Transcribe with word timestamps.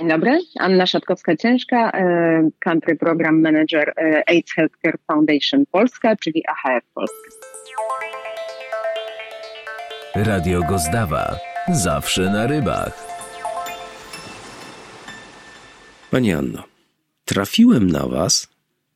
Dzień 0.00 0.08
dobry, 0.08 0.38
Anna 0.58 0.84
Szatkowska-Ciężka, 0.84 1.90
e, 1.94 2.50
Country 2.58 2.96
Program 2.96 3.40
Manager 3.40 3.92
e, 3.96 4.22
AIDS 4.26 4.52
Healthcare 4.52 4.98
Foundation 5.06 5.66
Polska, 5.70 6.16
czyli 6.16 6.42
AHF 6.46 6.84
Polska. 6.94 7.30
Radio 10.14 10.62
Gozdawa. 10.68 11.36
Zawsze 11.68 12.22
na 12.22 12.46
rybach. 12.46 13.06
Pani 16.10 16.32
Anno, 16.32 16.64
trafiłem 17.24 17.86
na 17.90 18.06
Was 18.06 18.48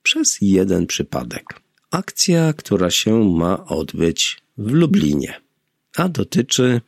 przez 0.03 0.39
jeden 0.41 0.87
przypadek. 0.87 1.45
Akcja, 1.91 2.53
która 2.53 2.91
się 2.91 3.25
ma 3.25 3.65
odbyć 3.65 4.39
w 4.59 4.71
Lublinie, 4.71 5.35
a 5.97 6.09
dotyczy, 6.09 6.81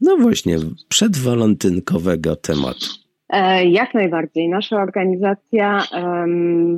no 0.00 0.16
właśnie, 0.16 0.58
przedwalentynkowego 0.88 2.36
tematu. 2.36 3.05
E, 3.28 3.64
jak 3.64 3.94
najbardziej. 3.94 4.48
Nasza 4.48 4.82
organizacja 4.82 5.82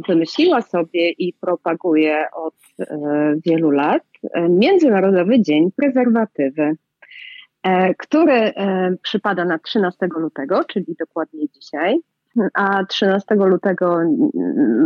wymyśliła 0.09 0.62
sobie 0.62 1.11
i 1.11 1.33
propaguje 1.33 2.24
od 2.33 2.55
um, 2.79 3.41
wielu 3.47 3.71
lat 3.71 4.02
Międzynarodowy 4.48 5.43
Dzień 5.43 5.71
Prezerwatywy, 5.77 6.77
który 7.98 8.52
przypada 9.02 9.45
na 9.45 9.59
13 9.59 10.07
lutego, 10.16 10.65
czyli 10.65 10.97
dokładnie 10.98 11.48
dzisiaj. 11.48 11.98
A 12.55 12.85
13 12.85 13.35
lutego 13.35 14.01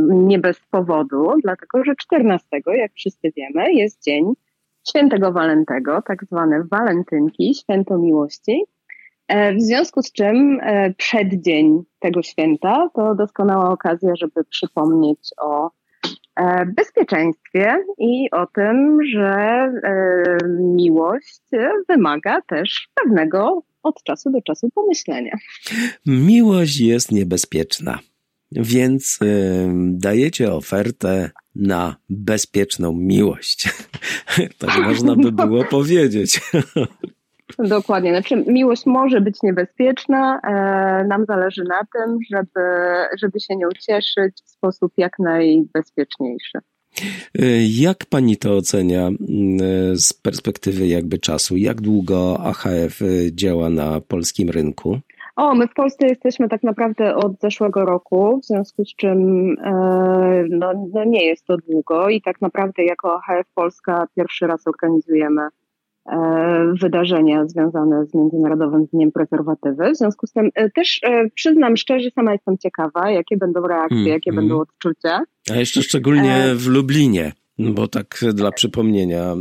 nie 0.09 0.39
bez 0.39 0.61
powodu, 0.71 1.33
dlatego 1.43 1.85
że 1.85 1.97
14, 1.97 2.49
jak 2.67 2.93
wszyscy 2.93 3.33
wiemy, 3.37 3.73
jest 3.73 4.03
dzień 4.03 4.33
świętego 4.89 5.33
Walentego, 5.33 6.03
tak 6.03 6.25
zwane 6.25 6.65
walentynki, 6.71 7.55
święto 7.55 7.99
miłości. 7.99 8.65
E, 9.29 9.55
w 9.55 9.63
związku 9.63 10.03
z 10.03 10.13
czym 10.13 10.61
e, 10.63 10.95
przeddzień 10.95 11.83
tego 11.99 12.23
święta 12.23 12.89
to 12.95 13.15
doskonała 13.15 13.71
okazja, 13.71 14.17
żeby 14.17 14.45
przypomnieć 14.51 15.31
o 15.41 15.71
e, 16.37 16.67
bezpieczeństwie 16.67 17.85
i 17.99 18.31
o 18.31 18.47
tym, 18.47 18.99
że 19.13 19.69
miłość 20.59 21.43
wymaga 21.89 22.41
też 22.43 22.89
pewnego 22.95 23.63
od 23.83 24.03
czasu 24.03 24.31
do 24.31 24.43
czasu 24.43 24.69
pomyślenia. 24.75 25.37
Miłość 26.07 26.81
jest 26.81 27.13
niebezpieczna, 27.13 27.99
więc 28.53 29.19
dajecie 29.93 30.53
ofertę 30.53 31.31
na 31.55 31.97
bezpieczną 32.09 32.93
miłość. 32.93 33.69
tak 34.59 34.79
można 34.79 35.17
by 35.17 35.33
było 35.33 35.65
powiedzieć. 35.79 36.41
Dokładnie. 37.59 38.11
Znaczy, 38.11 38.45
miłość 38.47 38.87
może 38.87 39.21
być 39.21 39.43
niebezpieczna. 39.43 40.41
E, 40.45 41.05
nam 41.05 41.25
zależy 41.27 41.65
na 41.65 41.81
tym, 41.95 42.19
żeby, 42.31 42.67
żeby 43.21 43.41
się 43.41 43.57
nią 43.57 43.69
cieszyć 43.81 44.43
w 44.45 44.51
sposób 44.51 44.93
jak 44.97 45.19
najbezpieczniejszy. 45.19 46.59
E, 47.39 47.45
jak 47.81 48.07
pani 48.11 48.37
to 48.37 48.57
ocenia 48.57 49.07
mm, 49.07 49.19
z 49.97 50.13
perspektywy 50.13 50.87
jakby 50.87 51.19
czasu? 51.19 51.57
Jak 51.57 51.81
długo 51.81 52.41
AHF 52.41 53.01
działa 53.33 53.71
na 53.71 54.01
polskim 54.01 54.51
rynku? 54.51 54.99
O, 55.37 55.55
my 55.55 55.69
w 55.69 55.75
Polsce 55.75 56.07
jesteśmy 56.07 56.49
tak 56.49 56.63
naprawdę 56.63 57.17
od 57.17 57.41
zeszłego 57.41 57.85
roku, 57.85 58.41
w 58.43 58.47
związku 58.47 58.85
z 58.85 58.97
czym 58.97 59.19
e, 59.65 60.45
no, 60.51 60.89
no 60.95 61.05
nie 61.05 61.27
jest 61.27 61.47
to 61.47 61.57
długo 61.57 62.09
i 62.09 62.23
tak 62.23 62.41
naprawdę 62.41 62.85
jako 62.85 63.15
AHF 63.15 63.47
Polska 63.55 64.07
pierwszy 64.17 64.47
raz 64.47 64.67
organizujemy 64.67 65.43
E, 65.43 65.62
wydarzenia 66.81 67.47
związane 67.47 68.07
z 68.07 68.15
Międzynarodowym 68.15 68.87
Dniem 68.93 69.13
Prezerwatywy. 69.13 69.91
W 69.91 69.97
związku 69.97 70.27
z 70.27 70.33
tym 70.33 70.51
e, 70.55 70.71
też 70.71 71.01
e, 71.03 71.31
przyznam 71.35 71.77
szczerze, 71.77 72.11
sama 72.11 72.33
jestem 72.33 72.59
ciekawa, 72.59 73.11
jakie 73.11 73.37
będą 73.37 73.67
reakcje, 73.67 74.09
jakie 74.09 74.31
hmm. 74.31 74.49
będą 74.49 74.61
odczucia. 74.61 75.23
A 75.53 75.55
jeszcze 75.55 75.83
szczególnie 75.83 76.45
w 76.55 76.67
Lublinie, 76.67 77.33
bo 77.59 77.89
tak 77.89 78.21
dla 78.35 78.53
przypomnienia 78.53 79.35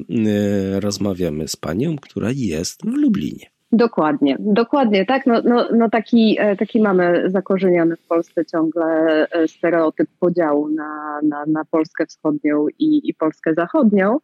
rozmawiamy 0.79 1.47
z 1.47 1.55
panią, 1.55 1.95
która 2.01 2.29
jest 2.35 2.81
w 2.85 2.95
Lublinie. 2.95 3.45
Dokładnie, 3.71 4.37
dokładnie, 4.39 5.05
tak. 5.05 5.25
No, 5.25 5.41
no, 5.45 5.67
no 5.77 5.89
taki, 5.89 6.37
taki 6.59 6.81
mamy 6.81 7.23
zakorzeniony 7.27 7.95
w 7.95 8.07
Polsce 8.07 8.45
ciągle 8.45 9.27
stereotyp 9.47 10.09
podziału 10.19 10.69
na, 10.69 11.19
na, 11.23 11.45
na 11.47 11.65
Polskę 11.65 12.05
wschodnią 12.05 12.67
i, 12.79 13.09
i 13.09 13.13
Polskę 13.13 13.53
zachodnią. 13.53 14.17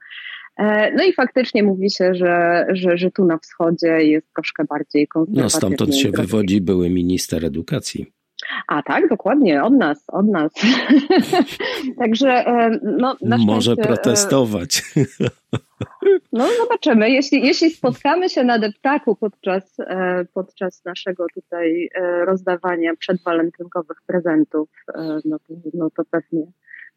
E, 0.58 0.92
no 0.92 1.04
i 1.04 1.14
faktycznie 1.14 1.64
mówi 1.64 1.92
się, 1.92 2.16
że, 2.16 2.66
że, 2.70 2.98
że 2.98 3.12
tu 3.12 3.26
na 3.26 3.38
wschodzie 3.38 3.88
jest 3.88 4.34
troszkę 4.34 4.64
bardziej 4.64 5.08
konserwatywny. 5.08 5.44
No 5.44 5.50
stamtąd 5.50 5.96
się 5.96 6.12
wywodzi 6.12 6.62
były 6.62 6.90
minister 6.90 7.46
edukacji. 7.46 8.06
A 8.68 8.84
tak, 8.84 9.10
dokładnie, 9.10 9.64
od 9.64 9.74
nas, 9.74 10.04
od 10.08 10.28
nas. 10.28 10.52
Także 12.00 12.30
e, 12.30 12.80
no, 12.84 13.18
na 13.22 13.38
Może 13.38 13.72
szczęście, 13.72 13.88
protestować. 13.88 14.84
No 16.34 16.48
zobaczymy. 16.58 17.10
Jeśli, 17.10 17.48
jeśli 17.48 17.70
spotkamy 17.70 18.30
się 18.30 18.44
na 18.44 18.60
deptaku 18.60 19.16
podczas, 19.16 19.80
e, 19.80 20.26
podczas 20.34 20.86
naszego 20.86 21.26
tutaj 21.34 21.90
rozdawania 22.26 22.96
przedwalentynkowych 22.96 23.98
prezentów, 24.08 24.70
no 25.26 25.40
to, 25.40 25.54
no 25.74 25.90
to 25.90 26.04
pewnie 26.12 26.48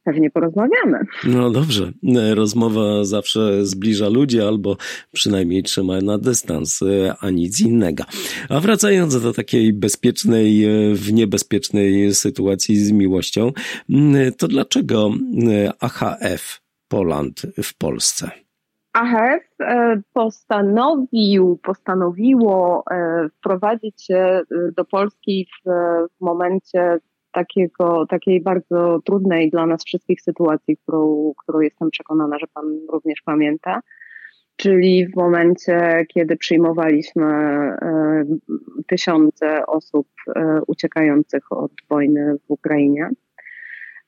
pewnie 0.04 0.30
porozmawiamy. 0.30 0.98
No 1.24 1.50
dobrze. 1.50 1.92
Rozmowa 2.34 3.04
zawsze 3.04 3.66
zbliża 3.66 4.08
ludzi 4.08 4.40
albo 4.40 4.76
przynajmniej 5.12 5.62
trzyma 5.62 6.00
na 6.00 6.18
dystans, 6.18 6.80
a 7.20 7.30
nic 7.30 7.60
innego. 7.60 8.04
A 8.48 8.60
wracając 8.60 9.22
do 9.22 9.32
takiej 9.32 9.72
bezpiecznej, 9.72 10.66
w 10.94 11.12
niebezpiecznej 11.12 12.14
sytuacji 12.14 12.76
z 12.76 12.92
miłością, 12.92 13.52
to 14.38 14.48
dlaczego 14.48 15.10
AHF 15.80 16.60
Poland 16.88 17.42
w 17.62 17.78
Polsce? 17.78 18.30
AHF 18.92 19.42
e, 19.60 20.00
postanowił, 20.12 21.58
postanowiło 21.62 22.84
e, 22.90 23.28
wprowadzić 23.38 24.04
się 24.04 24.16
e, 24.16 24.44
do 24.76 24.84
Polski 24.84 25.46
w, 25.46 25.70
w 26.18 26.20
momencie 26.20 26.98
takiego, 27.32 28.06
takiej 28.06 28.40
bardzo 28.40 29.00
trudnej 29.04 29.50
dla 29.50 29.66
nas 29.66 29.84
wszystkich 29.84 30.20
sytuacji, 30.20 30.76
którą, 30.76 31.32
którą 31.42 31.60
jestem 31.60 31.90
przekonana, 31.90 32.38
że 32.38 32.46
Pan 32.54 32.64
również 32.92 33.22
pamięta. 33.24 33.80
Czyli 34.60 35.06
w 35.06 35.16
momencie, 35.16 36.06
kiedy 36.08 36.36
przyjmowaliśmy 36.36 37.24
e, 37.26 38.24
tysiące 38.86 39.66
osób 39.66 40.06
e, 40.36 40.60
uciekających 40.66 41.52
od 41.52 41.72
wojny 41.90 42.34
w 42.46 42.50
Ukrainie. 42.50 43.10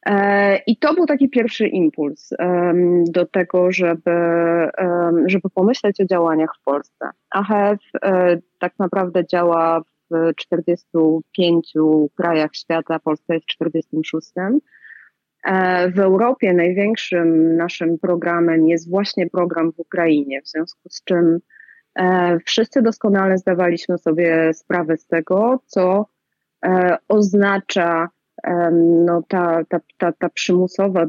E, 0.06 0.56
I 0.66 0.77
to 0.77 0.94
był 0.94 1.06
taki 1.06 1.28
pierwszy 1.28 1.66
impuls 1.66 2.31
do 3.06 3.27
tego, 3.27 3.72
żeby, 3.72 4.10
żeby 5.27 5.50
pomyśleć 5.54 6.00
o 6.00 6.04
działaniach 6.04 6.50
w 6.60 6.65
Polsce. 6.65 7.10
AHF 7.31 7.81
tak 8.59 8.72
naprawdę 8.78 9.27
działa 9.27 9.83
w 10.12 10.34
45 10.36 11.72
krajach 12.16 12.50
świata, 12.54 12.98
Polska 12.98 13.34
jest 13.34 13.46
w 13.46 13.48
46. 13.48 14.32
E, 15.44 15.90
w 15.90 15.98
Europie 15.98 16.52
największym 16.52 17.56
naszym 17.56 17.98
programem 17.98 18.68
jest 18.68 18.90
właśnie 18.90 19.30
program 19.30 19.72
w 19.72 19.80
Ukrainie, 19.80 20.42
w 20.42 20.48
związku 20.48 20.88
z 20.88 21.04
czym 21.04 21.38
e, 21.94 22.38
wszyscy 22.46 22.82
doskonale 22.82 23.38
zdawaliśmy 23.38 23.98
sobie 23.98 24.54
sprawę 24.54 24.96
z 24.96 25.06
tego, 25.06 25.60
co 25.66 26.06
e, 26.64 26.96
oznacza 27.08 28.08
no, 29.06 29.22
ta, 29.28 29.64
ta, 29.68 29.80
ta, 29.98 30.12
ta 30.12 30.28
przymusowa 30.28 31.06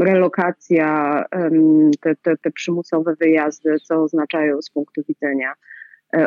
relokacja, 0.00 1.24
te, 2.00 2.16
te, 2.16 2.36
te 2.36 2.50
przymusowe 2.50 3.14
wyjazdy, 3.20 3.76
co 3.78 4.02
oznaczają 4.02 4.62
z 4.62 4.70
punktu 4.70 5.02
widzenia 5.08 5.54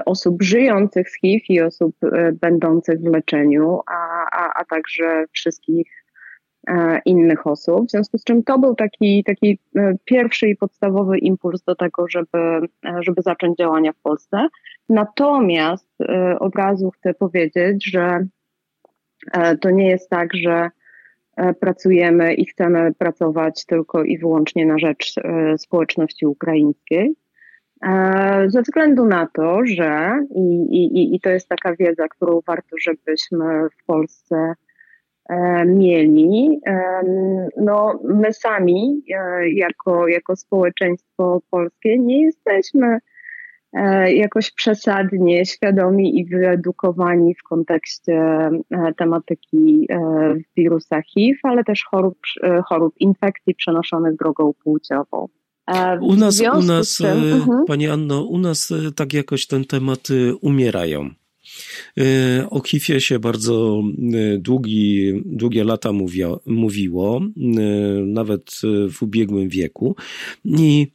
osób 0.06 0.44
żyjących 0.44 1.10
z 1.10 1.20
HIV 1.20 1.46
i 1.50 1.62
osób 1.62 1.96
e, 2.04 2.32
będących 2.32 3.00
w 3.00 3.06
leczeniu, 3.06 3.80
a, 3.88 4.26
a, 4.32 4.54
a 4.62 4.66
także 4.66 5.26
wszystkich 5.32 6.06
e, 6.68 7.02
innych 7.06 7.48
osób. 7.48 7.88
W 7.88 7.92
związku 7.92 8.18
z 8.18 8.24
czym 8.24 8.44
to 8.44 8.60
był 8.60 8.76
taki, 8.76 9.24
taki 9.24 9.60
pierwszy 10.06 10.48
i 10.48 10.56
podstawowy 10.56 11.18
impuls 11.18 11.64
do 11.64 11.76
tego, 11.76 12.08
żeby, 12.10 12.68
żeby 13.00 13.22
zacząć 13.22 13.58
działania 13.58 13.94
w 13.94 14.02
Polsce. 14.02 14.48
Natomiast 14.90 15.90
od 16.40 16.56
razu 16.56 16.92
chcę 16.92 17.14
powiedzieć, 17.14 17.92
że 17.92 18.28
to 19.62 19.70
nie 19.70 19.90
jest 19.90 20.10
tak, 20.10 20.30
że 20.34 20.70
pracujemy 21.60 22.34
i 22.34 22.46
chcemy 22.46 22.94
pracować 22.94 23.66
tylko 23.66 24.04
i 24.04 24.18
wyłącznie 24.18 24.66
na 24.66 24.78
rzecz 24.78 25.16
społeczności 25.58 26.26
ukraińskiej. 26.26 27.16
E, 27.84 28.50
ze 28.50 28.62
względu 28.62 29.06
na 29.06 29.28
to, 29.28 29.60
że 29.66 30.20
i, 30.36 30.42
i, 30.72 31.16
i 31.16 31.20
to 31.20 31.30
jest 31.30 31.50
taka 31.50 31.76
wiedza, 31.76 32.08
którą 32.08 32.42
warto, 32.48 32.76
żebyśmy 32.82 33.70
w 33.70 33.86
Polsce 33.86 34.54
e, 35.30 35.66
mieli. 35.66 36.60
E, 36.68 37.02
no, 37.58 38.00
my 38.04 38.34
sami, 38.34 39.04
jako, 39.54 40.08
jako 40.08 40.36
społeczeństwo 40.36 41.42
polskie, 41.50 42.00
nie 42.00 42.22
jesteśmy 42.22 43.00
e, 43.74 44.14
jakoś 44.14 44.52
przesadnie 44.52 45.46
świadomi 45.46 46.20
i 46.20 46.26
wyedukowani 46.26 47.36
w 47.36 47.44
kontekście 47.44 48.14
e, 48.14 48.94
tematyki 48.98 49.88
wirusa 50.58 51.02
HIV, 51.02 51.40
ale 51.44 51.64
też 51.64 51.84
chorób, 51.84 52.18
chorób 52.70 52.96
infekcji 53.00 53.56
przenoszonych 53.56 54.16
drogą 54.16 54.54
płciową. 54.64 55.28
U 56.02 56.16
nas, 56.16 56.42
u 56.60 56.62
nas 56.62 56.98
tym, 56.98 57.08
uh-huh. 57.08 57.66
Pani 57.68 57.88
Anno, 57.88 58.24
u 58.24 58.38
nas 58.38 58.74
tak 58.96 59.14
jakoś 59.14 59.48
ten 59.48 59.66
temat 59.66 60.08
umierają. 60.42 61.10
E, 61.98 62.50
o 62.50 62.62
Kifie 62.62 63.02
się 63.02 63.20
bardzo 63.20 63.84
e, 64.14 64.38
długi, 64.38 65.14
długie 65.26 65.64
lata 65.64 65.92
mówio, 65.92 66.42
mówiło, 66.46 67.22
e, 67.22 67.62
nawet 68.06 68.62
w 68.92 69.04
ubiegłym 69.04 69.50
wieku. 69.50 69.96
I 70.46 70.88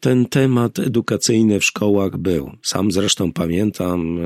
ten 0.00 0.26
temat 0.26 0.78
edukacyjny 0.78 1.60
w 1.60 1.64
szkołach 1.64 2.18
był. 2.18 2.50
Sam 2.62 2.92
zresztą 2.92 3.32
pamiętam, 3.32 4.18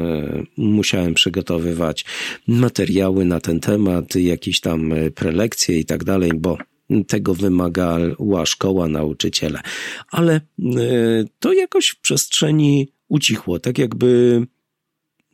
musiałem 0.56 1.14
przygotowywać 1.14 2.05
materiały 2.46 3.25
na 3.25 3.40
ten 3.40 3.61
temat, 3.61 4.14
jakieś 4.14 4.61
tam 4.61 4.94
prelekcje 5.14 5.79
i 5.79 5.85
tak 5.85 6.05
dalej, 6.05 6.31
bo 6.35 6.58
tego 7.08 7.35
wymagała 7.35 8.46
szkoła, 8.46 8.88
nauczyciele. 8.88 9.61
Ale 10.11 10.40
to 11.38 11.52
jakoś 11.52 11.88
w 11.88 12.00
przestrzeni 12.00 12.93
ucichło, 13.08 13.58
tak 13.58 13.79
jakby 13.79 14.43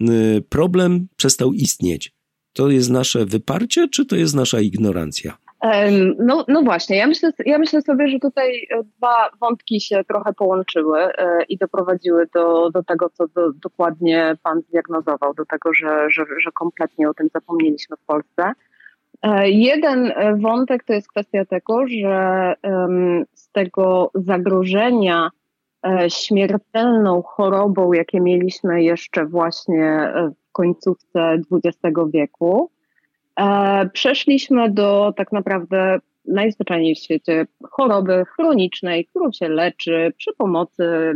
Y, 0.00 0.42
problem 0.48 1.06
przestał 1.16 1.52
istnieć. 1.52 2.12
To 2.52 2.70
jest 2.70 2.90
nasze 2.90 3.24
wyparcie, 3.24 3.88
czy 3.88 4.06
to 4.06 4.16
jest 4.16 4.36
nasza 4.36 4.60
ignorancja? 4.60 5.32
No, 6.18 6.44
no 6.48 6.62
właśnie, 6.62 6.96
ja 6.96 7.06
myślę, 7.06 7.32
ja 7.46 7.58
myślę 7.58 7.82
sobie, 7.82 8.08
że 8.08 8.18
tutaj 8.18 8.66
e, 8.70 8.82
dwa 8.96 9.30
wątki 9.40 9.80
się 9.80 10.04
trochę 10.08 10.32
połączyły 10.32 10.98
e, 10.98 11.44
i 11.48 11.58
doprowadziły 11.58 12.26
do, 12.34 12.70
do 12.70 12.82
tego, 12.82 13.10
co 13.10 13.28
do, 13.28 13.52
dokładnie 13.52 14.36
Pan 14.42 14.60
zdiagnozował, 14.68 15.34
do 15.34 15.44
tego, 15.44 15.74
że, 15.74 16.10
że, 16.10 16.24
że 16.44 16.52
kompletnie 16.52 17.10
o 17.10 17.14
tym 17.14 17.28
zapomnieliśmy 17.34 17.96
w 17.96 18.06
Polsce. 18.06 18.52
E, 19.24 19.50
jeden 19.50 20.12
wątek 20.36 20.84
to 20.84 20.92
jest 20.92 21.08
kwestia 21.08 21.44
tego, 21.44 21.86
że 21.88 22.54
z 23.34 23.50
tego 23.50 24.10
zagrożenia 24.14 25.30
E, 25.84 26.10
śmiertelną 26.10 27.22
chorobą, 27.22 27.92
jakie 27.92 28.20
mieliśmy 28.20 28.82
jeszcze 28.82 29.26
właśnie 29.26 29.84
e, 29.84 30.30
w 30.48 30.52
końcówce 30.52 31.38
XX 31.52 31.96
wieku, 32.12 32.70
e, 33.36 33.88
przeszliśmy 33.92 34.70
do 34.70 35.12
tak 35.16 35.32
naprawdę 35.32 35.98
najzwyczajniej 36.24 36.94
w 36.94 36.98
świecie 36.98 37.46
choroby 37.70 38.24
chronicznej, 38.24 39.04
którą 39.04 39.32
się 39.32 39.48
leczy 39.48 40.12
przy 40.16 40.32
pomocy 40.38 41.12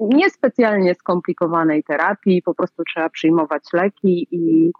niespecjalnie 0.00 0.94
skomplikowanej 0.94 1.82
terapii, 1.82 2.42
po 2.42 2.54
prostu 2.54 2.82
trzeba 2.84 3.08
przyjmować 3.08 3.62
leki 3.72 4.28
i, 4.30 4.70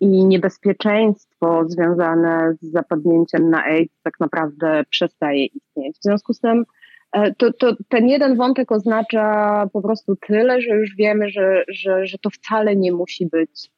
i 0.00 0.26
niebezpieczeństwo 0.26 1.64
związane 1.66 2.54
z 2.60 2.70
zapadnięciem 2.72 3.50
na 3.50 3.64
AIDS 3.64 4.02
tak 4.02 4.20
naprawdę 4.20 4.84
przestaje 4.90 5.46
istnieć. 5.46 5.98
W 5.98 6.02
związku 6.02 6.34
z 6.34 6.40
tym 6.40 6.64
E, 7.12 7.34
to, 7.34 7.52
to 7.52 7.76
ten 7.88 8.08
jeden 8.08 8.36
wątek 8.36 8.72
oznacza 8.72 9.66
po 9.72 9.82
prostu 9.82 10.16
tyle, 10.16 10.60
że 10.60 10.70
już 10.70 10.96
wiemy, 10.96 11.30
że, 11.30 11.64
że, 11.68 12.06
że 12.06 12.18
to 12.18 12.30
wcale 12.30 12.76
nie 12.76 12.92
musi 12.92 13.26
być 13.26 13.70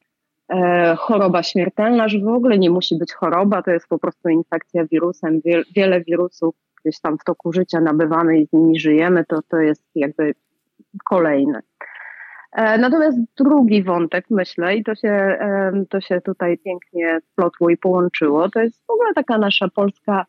e, 0.48 0.94
choroba 0.98 1.42
śmiertelna, 1.42 2.08
że 2.08 2.18
w 2.18 2.28
ogóle 2.28 2.58
nie 2.58 2.70
musi 2.70 2.98
być 2.98 3.12
choroba, 3.12 3.62
to 3.62 3.70
jest 3.70 3.88
po 3.88 3.98
prostu 3.98 4.28
infekcja 4.28 4.84
wirusem. 4.86 5.40
wiele 5.76 6.00
wirusów 6.00 6.54
gdzieś 6.84 7.00
tam 7.00 7.18
w 7.18 7.24
toku 7.24 7.52
życia 7.52 7.80
nabywamy 7.80 8.38
i 8.38 8.46
z 8.46 8.52
nimi 8.52 8.80
żyjemy, 8.80 9.24
to, 9.24 9.42
to 9.48 9.56
jest 9.56 9.84
jakby 9.94 10.34
kolejny. 11.04 11.60
E, 12.52 12.78
natomiast 12.78 13.18
drugi 13.38 13.82
wątek, 13.82 14.24
myślę, 14.30 14.76
i 14.76 14.84
to 14.84 14.94
się, 14.94 15.38
to 15.90 16.00
się 16.00 16.20
tutaj 16.20 16.58
pięknie 16.58 17.18
splotło 17.32 17.70
i 17.70 17.76
połączyło, 17.76 18.48
to 18.48 18.60
jest 18.60 18.86
w 18.86 18.90
ogóle 18.90 19.14
taka 19.14 19.38
nasza 19.38 19.68
polska 19.68 20.26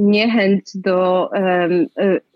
niechęć 0.00 0.62
do 0.74 1.30
um, 1.32 1.86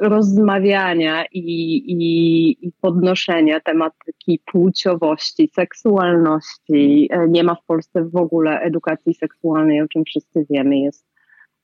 rozmawiania 0.00 1.24
i, 1.32 1.38
i, 1.76 2.66
i, 2.66 2.72
podnoszenia 2.80 3.60
tematyki 3.60 4.40
płciowości, 4.46 5.50
seksualności. 5.54 7.08
E, 7.10 7.28
nie 7.28 7.44
ma 7.44 7.54
w 7.54 7.64
Polsce 7.66 8.04
w 8.04 8.16
ogóle 8.16 8.60
edukacji 8.60 9.14
seksualnej, 9.14 9.82
o 9.82 9.88
czym 9.88 10.04
wszyscy 10.04 10.46
wiemy. 10.50 10.78
Jest 10.78 11.06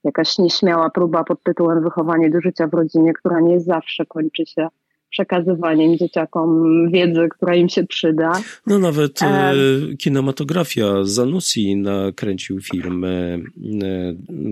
jakaś 0.04 0.38
nieśmiała 0.38 0.90
próba 0.90 1.24
pod 1.24 1.42
tytułem 1.42 1.82
Wychowanie 1.82 2.30
do 2.30 2.40
życia 2.40 2.66
w 2.66 2.74
rodzinie, 2.74 3.12
która 3.12 3.40
nie 3.40 3.60
zawsze 3.60 4.06
kończy 4.06 4.46
się 4.46 4.68
przekazywaniem 5.10 5.98
dzieciakom 5.98 6.64
wiedzy, 6.90 7.28
która 7.30 7.54
im 7.54 7.68
się 7.68 7.86
przyda. 7.86 8.32
No 8.66 8.78
nawet 8.78 9.22
e, 9.22 9.54
kinematografia 9.98 11.04
Zanussi 11.04 11.76
nakręcił 11.76 12.60
film 12.60 13.04
e, 13.04 13.08
e, 13.08 13.40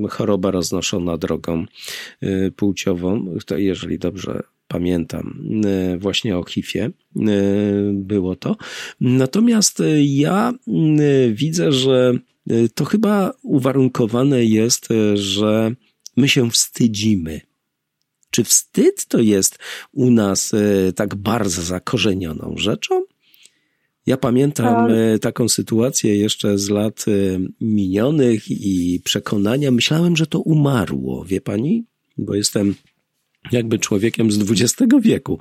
Choroba 0.09 0.51
roznoszona 0.51 1.19
drogą 1.19 1.65
e, 2.21 2.51
płciową, 2.51 3.37
jeżeli 3.57 3.99
dobrze 3.99 4.43
pamiętam, 4.69 5.51
e, 5.65 5.99
właśnie 5.99 6.39
o 6.39 6.45
HIV-ie 6.45 6.85
e, 6.85 6.91
było 7.93 8.37
to. 8.37 8.57
Natomiast 9.01 9.83
ja 10.01 10.53
widzę, 11.33 11.73
że 11.73 12.13
to 12.75 12.85
chyba 12.85 13.33
uwarunkowane 13.43 14.45
jest, 14.45 14.89
że 15.15 15.75
my 16.17 16.29
się 16.29 16.51
wstydzimy 16.51 17.41
czy 18.31 18.45
wstyd 18.45 19.07
to 19.07 19.19
jest 19.19 19.59
u 19.93 20.11
nas 20.11 20.55
e, 20.55 20.93
tak 20.93 21.15
bardzo 21.15 21.63
zakorzenioną 21.63 22.55
rzeczą? 22.57 23.05
Ja 24.07 24.17
pamiętam 24.17 24.91
e, 24.91 25.19
taką 25.19 25.49
sytuację 25.49 26.17
jeszcze 26.17 26.59
z 26.59 26.69
lat 26.69 27.05
e, 27.09 27.13
minionych 27.61 28.51
i 28.51 29.01
przekonania. 29.05 29.71
Myślałem, 29.71 30.17
że 30.17 30.27
to 30.27 30.41
umarło, 30.41 31.25
wie 31.25 31.41
pani? 31.41 31.85
Bo 32.19 32.35
jestem 32.35 32.75
jakby 33.53 33.79
człowiekiem 33.79 34.33
z 34.33 34.51
XX 34.51 34.93
wieku. 35.03 35.39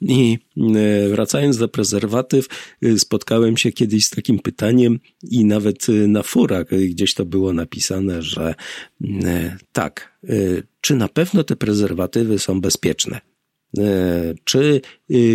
I 0.00 0.38
e, 0.56 1.08
wracając 1.08 1.56
do 1.56 1.68
prezerwatyw, 1.68 2.46
e, 2.82 2.98
spotkałem 2.98 3.56
się 3.56 3.72
kiedyś 3.72 4.06
z 4.06 4.10
takim 4.10 4.38
pytaniem 4.38 5.00
i 5.22 5.44
nawet 5.44 5.88
e, 5.88 5.92
na 5.92 6.22
forach 6.22 6.66
gdzieś 6.66 7.14
to 7.14 7.24
było 7.24 7.52
napisane, 7.52 8.22
że 8.22 8.54
tak, 9.72 10.18
czy 10.80 10.96
na 10.96 11.08
pewno 11.08 11.44
te 11.44 11.56
prezerwatywy 11.56 12.38
są 12.38 12.60
bezpieczne? 12.60 13.20
Czy 14.44 14.80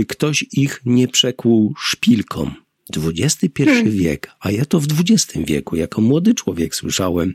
ktoś 0.08 0.46
ich 0.52 0.82
nie 0.86 1.08
przekłuł 1.08 1.74
szpilką? 1.80 2.52
XXI 2.98 3.64
hmm. 3.66 3.92
wiek, 3.92 4.32
a 4.40 4.52
ja 4.52 4.66
to 4.66 4.80
w 4.80 4.88
XX 5.00 5.46
wieku, 5.48 5.76
jako 5.76 6.02
młody 6.02 6.34
człowiek 6.34 6.76
słyszałem, 6.76 7.34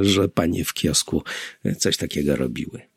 że 0.00 0.28
panie 0.28 0.64
w 0.64 0.74
kiosku 0.74 1.22
coś 1.78 1.96
takiego 1.96 2.36
robiły. 2.36 2.91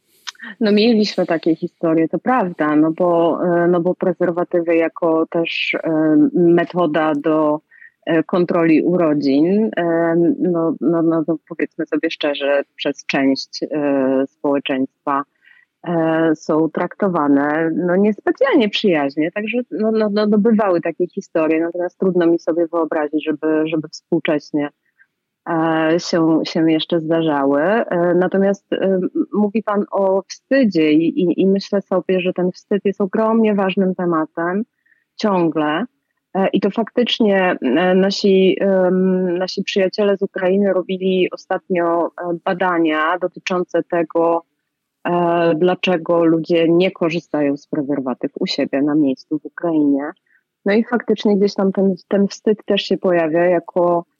No 0.60 0.72
mieliśmy 0.72 1.26
takie 1.26 1.56
historie, 1.56 2.08
to 2.08 2.20
prawda, 2.20 2.76
no 2.76 2.92
bo, 2.92 3.40
e, 3.44 3.68
no 3.68 3.82
bo 3.82 3.96
prezerwatywy 3.96 4.76
jako 4.76 5.26
też 5.30 5.74
e, 5.74 5.90
metoda 6.34 7.14
do 7.16 7.60
e, 8.06 8.24
kontroli 8.24 8.82
urodzin, 8.82 9.72
no, 10.40 10.76
no, 10.82 11.02
no, 11.02 11.24
no 11.28 11.38
powiedzmy 11.50 11.86
sobie 11.86 12.10
szczerze, 12.10 12.64
przez 12.76 13.06
część 13.06 13.60
społeczeństwa 14.26 15.24
są 16.36 16.70
traktowane 16.70 17.72
no 17.76 17.96
niespecjalnie 17.96 18.70
przyjaźnie, 18.70 19.32
także 19.32 19.58
no, 19.72 19.92
no, 19.92 20.10
no, 20.10 20.26
no 20.26 20.38
bywały 20.38 20.82
takie 20.82 21.08
historie, 21.08 21.62
natomiast 21.62 22.00
trudno 22.00 22.28
mi 22.28 22.40
sobie 22.40 22.68
wyobrazić, 22.68 23.26
żeby, 23.26 23.68
żeby 23.68 23.88
współcześnie 23.88 24.70
się, 25.98 26.40
się 26.44 26.72
jeszcze 26.72 27.00
zdarzały. 27.00 27.62
E, 27.62 28.14
natomiast 28.16 28.74
e, 28.74 29.00
mówi 29.34 29.64
Pan 29.64 29.86
o 29.92 30.22
wstydzie 30.28 30.92
i, 30.92 31.42
i, 31.42 31.48
myślę 31.48 31.82
sobie, 31.82 32.20
że 32.20 32.34
ten 32.34 32.52
wstyd 32.52 32.86
jest 32.86 33.02
ogromnie 33.02 33.56
ważnym 33.56 33.96
tematem 33.96 34.64
ciągle. 35.16 35.86
I 36.54 36.60
to 36.60 36.70
faktycznie 36.72 37.58
nasi, 37.96 38.58
nasi 39.40 39.64
przyjaciele 39.64 40.18
z 40.18 40.22
Ukrainy 40.22 40.74
robili 40.74 41.32
ostatnio 41.32 42.12
badania 42.46 43.18
dotyczące 43.22 43.84
tego, 43.84 44.44
dlaczego 45.56 46.26
ludzie 46.26 46.70
nie 46.70 46.92
korzystają 46.92 47.58
z 47.58 47.68
prezerwatyw 47.68 48.32
u 48.40 48.48
siebie 48.48 48.82
na 48.82 48.96
miejscu 48.96 49.40
w 49.40 49.46
Ukrainie. 49.46 50.12
No 50.66 50.74
i 50.74 50.84
faktycznie 50.84 51.38
gdzieś 51.38 51.54
tam 51.54 51.72
ten, 51.72 51.96
ten 52.08 52.28
wstyd 52.28 52.66
też 52.66 52.82
się 52.82 52.98
pojawia 52.98 53.46
jako 53.46 54.06
E, 54.06 54.15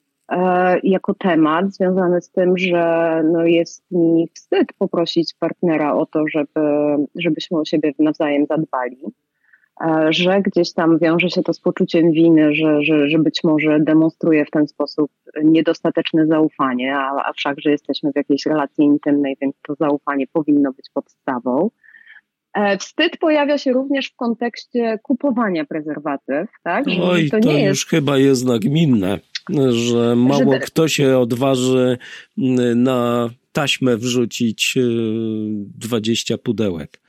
jako 0.82 1.14
temat 1.14 1.74
związany 1.74 2.20
z 2.20 2.30
tym, 2.30 2.58
że 2.58 3.22
no 3.32 3.44
jest 3.44 3.84
mi 3.90 4.28
wstyd 4.34 4.72
poprosić 4.78 5.34
partnera 5.38 5.94
o 5.94 6.06
to, 6.06 6.24
żeby, 6.28 6.60
żebyśmy 7.14 7.58
o 7.58 7.64
siebie 7.64 7.92
nawzajem 7.98 8.46
zadbali, 8.46 8.98
e, 9.80 10.06
że 10.10 10.42
gdzieś 10.42 10.72
tam 10.72 10.98
wiąże 10.98 11.30
się 11.30 11.42
to 11.42 11.52
z 11.52 11.60
poczuciem 11.60 12.12
winy, 12.12 12.54
że, 12.54 12.82
że, 12.82 13.08
że 13.08 13.18
być 13.18 13.44
może 13.44 13.80
demonstruje 13.80 14.44
w 14.44 14.50
ten 14.50 14.68
sposób 14.68 15.10
niedostateczne 15.44 16.26
zaufanie, 16.26 16.96
a, 16.96 17.28
a 17.28 17.32
wszakże 17.32 17.70
jesteśmy 17.70 18.12
w 18.12 18.16
jakiejś 18.16 18.46
relacji 18.46 18.84
intymnej, 18.84 19.36
więc 19.40 19.54
to 19.66 19.74
zaufanie 19.74 20.26
powinno 20.32 20.72
być 20.72 20.86
podstawą. 20.94 21.70
E, 22.54 22.78
wstyd 22.78 23.16
pojawia 23.16 23.58
się 23.58 23.72
również 23.72 24.10
w 24.10 24.16
kontekście 24.16 24.98
kupowania 25.02 25.64
prezerwatyw, 25.64 26.48
tak? 26.64 26.84
Oj, 27.02 27.30
to, 27.30 27.40
to 27.40 27.52
już 27.52 27.86
chyba 27.86 28.18
jest 28.18 28.46
nagminne, 28.46 29.18
że 29.70 30.16
mało 30.16 30.52
że... 30.52 30.58
kto 30.58 30.88
się 30.88 31.18
odważy 31.18 31.98
na 32.76 33.30
taśmę 33.52 33.96
wrzucić 33.96 34.78
20 35.78 36.34
y, 36.34 36.38
pudełek. 36.38 37.00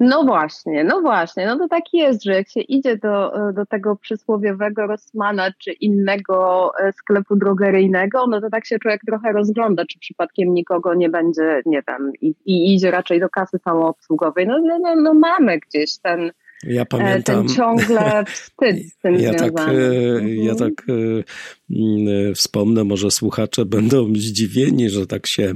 No 0.00 0.24
właśnie, 0.24 0.84
no 0.84 1.00
właśnie, 1.00 1.46
no 1.46 1.58
to 1.58 1.68
tak 1.68 1.82
jest, 1.92 2.24
że 2.24 2.32
jak 2.32 2.48
się 2.48 2.60
idzie 2.60 2.96
do, 2.96 3.32
do 3.52 3.66
tego 3.66 3.96
przysłowiowego 3.96 4.86
Rossmana 4.86 5.52
czy 5.58 5.72
innego 5.72 6.70
e, 6.80 6.92
sklepu 6.92 7.36
drogeryjnego, 7.36 8.26
no 8.26 8.40
to 8.40 8.50
tak 8.50 8.66
się 8.66 8.78
człowiek 8.78 9.00
trochę 9.06 9.32
rozgląda, 9.32 9.84
czy 9.86 9.98
przypadkiem 9.98 10.54
nikogo 10.54 10.94
nie 10.94 11.08
będzie, 11.08 11.62
nie 11.66 11.82
wiem, 11.88 12.12
i, 12.20 12.34
i 12.44 12.74
idzie 12.74 12.90
raczej 12.90 13.20
do 13.20 13.28
kasy 13.28 13.58
samoobsługowej. 13.58 14.46
No, 14.46 14.58
no, 14.64 14.78
no, 14.78 14.96
no 14.96 15.14
mamy 15.14 15.58
gdzieś 15.58 15.98
ten, 15.98 16.30
ja 16.62 16.84
pamiętam. 16.84 17.46
Ten 17.46 17.56
ciągle 17.56 18.24
wstyd 18.34 18.92
z 18.92 18.98
tym 18.98 19.14
ja 19.14 19.32
związany. 19.32 19.52
Tak, 19.52 19.68
mhm. 19.68 20.36
Ja 20.36 20.54
tak 20.54 20.86
e, 20.88 22.34
wspomnę, 22.34 22.84
może 22.84 23.10
słuchacze 23.10 23.64
będą 23.64 24.14
zdziwieni, 24.14 24.90
że 24.90 25.06
tak 25.06 25.26
się 25.26 25.54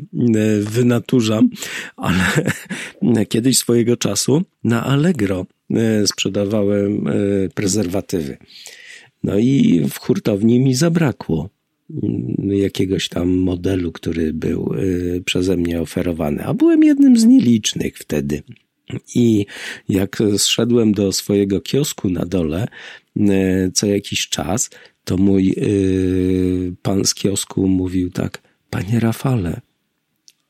wynaturzam, 0.60 1.50
ale 1.96 2.24
kiedyś 3.28 3.58
swojego 3.58 3.96
czasu 3.96 4.42
na 4.64 4.84
Allegro 4.84 5.46
sprzedawałem 6.06 7.04
prezerwatywy. 7.54 8.36
No 9.24 9.38
i 9.38 9.82
w 9.90 9.98
hurtowni 9.98 10.60
mi 10.60 10.74
zabrakło 10.74 11.48
jakiegoś 12.38 13.08
tam 13.08 13.28
modelu, 13.28 13.92
który 13.92 14.32
był 14.32 14.74
przeze 15.24 15.56
mnie 15.56 15.80
oferowany, 15.80 16.44
a 16.44 16.54
byłem 16.54 16.84
jednym 16.84 17.16
z 17.16 17.24
nielicznych 17.24 17.98
wtedy. 17.98 18.42
I 19.14 19.46
jak 19.88 20.18
zszedłem 20.36 20.92
do 20.92 21.12
swojego 21.12 21.60
kiosku 21.60 22.08
na 22.10 22.24
dole 22.24 22.68
e, 23.20 23.70
co 23.70 23.86
jakiś 23.86 24.28
czas, 24.28 24.70
to 25.04 25.16
mój 25.16 25.50
e, 25.50 25.54
pan 26.82 27.04
z 27.04 27.14
kiosku 27.14 27.68
mówił 27.68 28.10
tak, 28.10 28.38
panie 28.70 29.00
Rafale, 29.00 29.60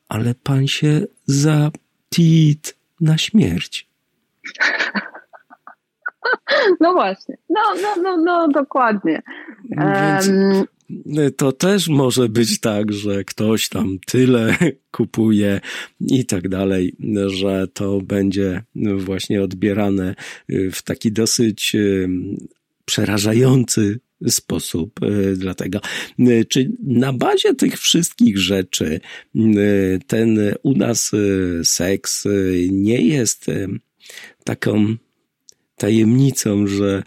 ale 0.09 0.35
pan 0.35 0.67
się 0.67 1.01
zatit 1.25 2.75
na 3.01 3.17
śmierć. 3.17 3.87
No 6.79 6.93
właśnie, 6.93 7.37
no, 7.49 7.61
no, 7.81 8.01
no, 8.01 8.17
no 8.17 8.47
dokładnie. 8.47 9.21
Więc, 9.69 10.27
um, 10.27 10.65
to 11.37 11.51
też 11.51 11.87
może 11.87 12.29
być 12.29 12.59
tak, 12.59 12.93
że 12.93 13.23
ktoś 13.23 13.69
tam 13.69 13.99
tyle 14.05 14.57
kupuje 14.91 15.61
i 15.99 16.25
tak 16.25 16.49
dalej, 16.49 16.95
że 17.27 17.67
to 17.73 18.01
będzie 18.01 18.63
właśnie 18.97 19.43
odbierane 19.43 20.15
w 20.49 20.81
taki 20.81 21.11
dosyć 21.11 21.75
przerażający 22.85 23.99
sposób. 24.27 24.99
Dlatego, 25.35 25.79
czy 26.49 26.71
na 26.83 27.13
bazie 27.13 27.55
tych 27.55 27.79
wszystkich 27.79 28.37
rzeczy 28.37 28.99
ten 30.07 30.39
u 30.63 30.77
nas 30.77 31.11
seks 31.63 32.27
nie 32.69 33.01
jest 33.01 33.45
taką 34.43 34.95
tajemnicą, 35.77 36.67
że 36.67 37.03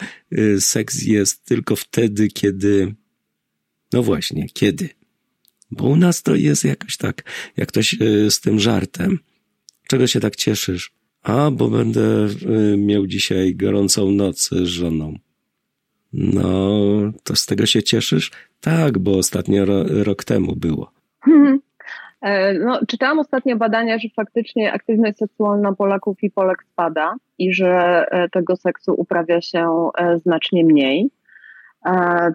seks 0.59 1.03
jest 1.03 1.45
tylko 1.45 1.77
wtedy, 1.77 2.29
kiedy 2.29 2.95
no 3.93 4.03
właśnie, 4.03 4.47
kiedy? 4.49 4.89
Bo 5.71 5.85
u 5.85 5.97
nas 5.97 6.23
to 6.23 6.35
jest 6.35 6.65
jakoś 6.65 6.97
tak, 6.97 7.23
jak 7.57 7.69
ktoś 7.69 7.95
e, 7.95 8.31
z 8.31 8.41
tym 8.41 8.61
żartem. 8.61 9.19
Czego 9.89 10.07
się 10.07 10.21
tak 10.21 10.37
cieszysz? 10.37 10.93
A, 11.23 11.51
bo 11.51 11.69
będę 11.69 12.01
e, 12.03 12.77
miał 12.77 13.07
dzisiaj 13.07 13.55
gorącą 13.55 14.11
noc 14.11 14.49
z 14.51 14.65
żoną. 14.65 15.15
No, 16.13 16.79
to 17.25 17.37
z 17.37 17.47
tego 17.47 17.67
się 17.67 17.83
cieszysz? 17.83 18.31
Tak, 18.61 18.99
bo 18.99 19.19
ostatnio 19.19 19.65
rok 20.05 20.25
temu 20.25 20.57
było. 20.57 20.91
E, 22.23 22.55
no, 22.55 22.81
czytałam 22.89 23.19
ostatnio 23.19 23.57
badania, 23.57 23.99
że 23.99 24.09
faktycznie 24.17 24.73
aktywność 24.73 25.19
seksualna 25.19 25.73
Polaków 25.73 26.23
i 26.23 26.31
Polek 26.31 26.65
spada 26.73 27.17
i 27.39 27.55
że 27.55 28.05
tego 28.33 28.57
seksu 28.57 28.95
uprawia 28.97 29.41
się 29.41 29.91
znacznie 30.17 30.65
mniej 30.65 31.11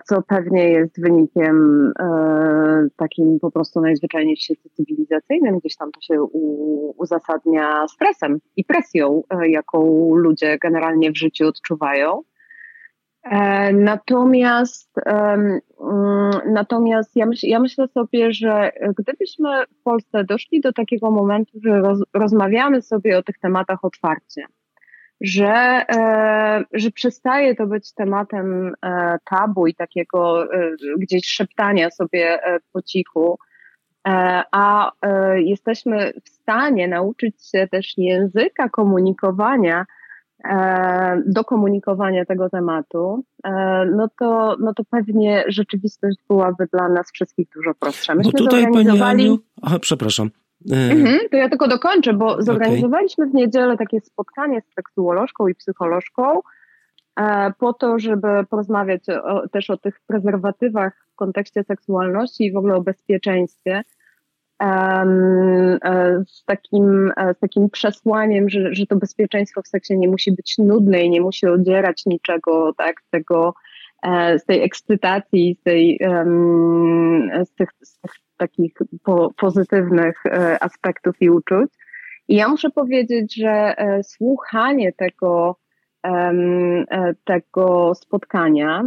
co 0.06 0.22
pewnie 0.22 0.70
jest 0.70 1.02
wynikiem 1.02 1.88
e, 2.00 2.88
takim 2.96 3.40
po 3.40 3.52
prostu 3.52 3.82
najzwyczajniej 3.82 4.36
w 4.36 4.42
świecie 4.42 4.70
cywilizacyjnym. 4.70 5.60
Gdzieś 5.60 5.76
tam 5.76 5.92
to 5.92 6.02
się 6.02 6.24
uzasadnia 6.98 7.88
stresem 7.88 8.40
i 8.56 8.64
presją, 8.64 9.24
e, 9.30 9.50
jaką 9.50 10.10
ludzie 10.16 10.58
generalnie 10.58 11.12
w 11.12 11.18
życiu 11.18 11.48
odczuwają. 11.48 12.22
E, 13.24 13.74
natomiast, 13.74 14.92
mm, 15.06 15.60
natomiast 16.54 17.16
ja, 17.16 17.26
myśl, 17.26 17.48
ja 17.48 17.60
myślę 17.60 17.88
sobie, 17.88 18.34
że 18.34 18.72
gdybyśmy 18.98 19.50
w 19.80 19.84
Polsce 19.84 20.24
doszli 20.24 20.62
do 20.62 20.74
takiego 20.74 21.12
momentu, 21.12 21.60
że 21.64 21.82
roz, 21.82 22.00
rozmawiamy 22.14 22.82
sobie 22.82 23.18
o 23.18 23.24
tych 23.24 23.40
tematach 23.40 23.86
otwarcie, 23.86 24.46
że, 25.22 25.86
e, 25.90 26.64
że 26.74 26.92
przestaje 26.92 27.56
to 27.56 27.68
być 27.68 27.94
tematem 27.94 28.74
e, 28.86 29.18
tabu 29.30 29.68
i 29.68 29.76
takiego 29.76 30.44
e, 30.54 30.72
gdzieś 30.98 31.28
szeptania 31.28 31.92
sobie 31.92 32.40
po 32.74 32.82
cichu, 32.82 33.38
a 34.52 34.92
jesteśmy 35.36 36.14
w 36.26 36.30
stanie 36.30 36.88
nauczyć 36.88 37.50
się 37.52 37.68
też 37.72 37.94
języka 37.98 38.70
komunikowania, 38.70 39.86
do 41.26 41.44
komunikowania 41.44 42.26
tego 42.26 42.50
tematu, 42.50 43.24
no 43.96 44.08
to, 44.20 44.56
no 44.60 44.74
to 44.74 44.84
pewnie 44.90 45.44
rzeczywistość 45.48 46.18
byłaby 46.30 46.68
dla 46.74 46.90
nas 46.90 47.12
wszystkich 47.12 47.48
dużo 47.56 47.74
prostsza. 47.74 48.16
Myśmy 48.16 48.32
Bo 48.32 48.38
tutaj, 48.38 48.72
Pani 48.74 49.02
Aniu, 49.02 49.40
aha, 49.62 49.80
przepraszam, 49.80 50.30
mhm, 50.70 51.20
to 51.32 51.38
ja 51.38 51.50
tylko 51.50 51.68
dokończę, 51.68 52.14
bo 52.14 52.42
zorganizowaliśmy 52.42 53.28
w 53.28 53.34
niedzielę 53.34 53.78
takie 53.78 54.02
spotkanie 54.02 54.62
z 54.62 54.74
seksuolożką 54.74 55.48
i 55.48 55.56
psycholożką 55.56 56.42
e, 57.20 57.54
po 57.60 57.74
to, 57.74 58.00
żeby 58.00 58.28
porozmawiać 58.50 59.10
o, 59.10 59.48
też 59.48 59.70
o 59.70 59.78
tych 59.78 60.00
prezerwatywach 60.08 61.08
w 61.14 61.16
kontekście 61.16 61.64
seksualności 61.64 62.46
i 62.46 62.52
w 62.52 62.58
ogóle 62.58 62.76
o 62.76 62.82
bezpieczeństwie. 62.82 63.84
E, 64.62 65.06
z 66.28 66.46
takim, 66.46 67.12
z 67.38 67.40
takim 67.40 67.70
przesłaniem, 67.70 68.50
że, 68.50 68.76
że 68.76 68.86
to 68.86 68.96
bezpieczeństwo 68.96 69.62
w 69.62 69.68
seksie 69.68 69.98
nie 69.98 70.08
musi 70.08 70.32
być 70.32 70.58
nudne 70.58 71.04
i 71.04 71.10
nie 71.10 71.22
musi 71.22 71.48
odzierać 71.48 72.06
niczego, 72.06 72.74
tak, 72.78 72.96
tego, 73.10 73.54
z 74.38 74.46
tej 74.46 74.64
ekscytacji, 74.64 75.58
z, 75.60 75.64
tej, 75.64 76.00
z, 77.46 77.56
tych, 77.56 77.70
z 77.82 78.00
tych 78.00 78.12
takich 78.42 78.74
po, 79.04 79.34
pozytywnych 79.38 80.26
e, 80.26 80.64
aspektów 80.64 81.16
i 81.20 81.30
uczuć. 81.30 81.70
I 82.28 82.36
ja 82.36 82.48
muszę 82.48 82.70
powiedzieć, 82.70 83.36
że 83.36 83.50
e, 83.78 84.04
słuchanie 84.04 84.94
tego, 84.94 85.58
e, 86.06 86.34
tego 87.24 87.96
spotkania 87.96 88.84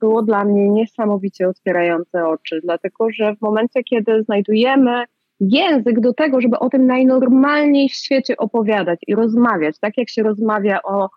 było 0.00 0.22
dla 0.22 0.44
mnie 0.44 0.68
niesamowicie 0.68 1.48
otwierające 1.48 2.26
oczy, 2.26 2.60
dlatego 2.62 3.06
że 3.10 3.36
w 3.36 3.40
momencie, 3.40 3.82
kiedy 3.82 4.22
znajdujemy 4.22 5.04
język 5.40 6.00
do 6.00 6.12
tego, 6.12 6.40
żeby 6.40 6.58
o 6.58 6.68
tym 6.68 6.86
najnormalniej 6.86 7.88
w 7.88 7.94
świecie 7.94 8.36
opowiadać 8.36 9.00
i 9.06 9.14
rozmawiać, 9.14 9.78
tak 9.80 9.98
jak 9.98 10.10
się 10.10 10.22
rozmawia 10.22 10.82
o, 10.82 11.08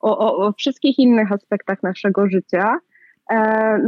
o, 0.00 0.36
o 0.46 0.52
wszystkich 0.52 0.98
innych 0.98 1.32
aspektach 1.32 1.82
naszego 1.82 2.28
życia, 2.28 2.78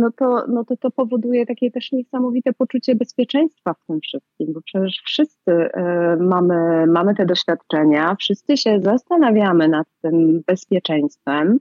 no 0.00 0.10
to, 0.16 0.44
no 0.48 0.64
to 0.64 0.76
to 0.76 0.90
powoduje 0.90 1.46
takie 1.46 1.70
też 1.70 1.92
niesamowite 1.92 2.52
poczucie 2.52 2.94
bezpieczeństwa 2.94 3.74
w 3.74 3.86
tym 3.86 4.00
wszystkim, 4.00 4.52
bo 4.52 4.60
przecież 4.62 5.02
wszyscy 5.04 5.52
e, 5.52 6.16
mamy, 6.20 6.86
mamy 6.86 7.14
te 7.14 7.26
doświadczenia, 7.26 8.16
wszyscy 8.20 8.56
się 8.56 8.80
zastanawiamy 8.80 9.68
nad 9.68 9.86
tym 10.02 10.42
bezpieczeństwem 10.46 11.58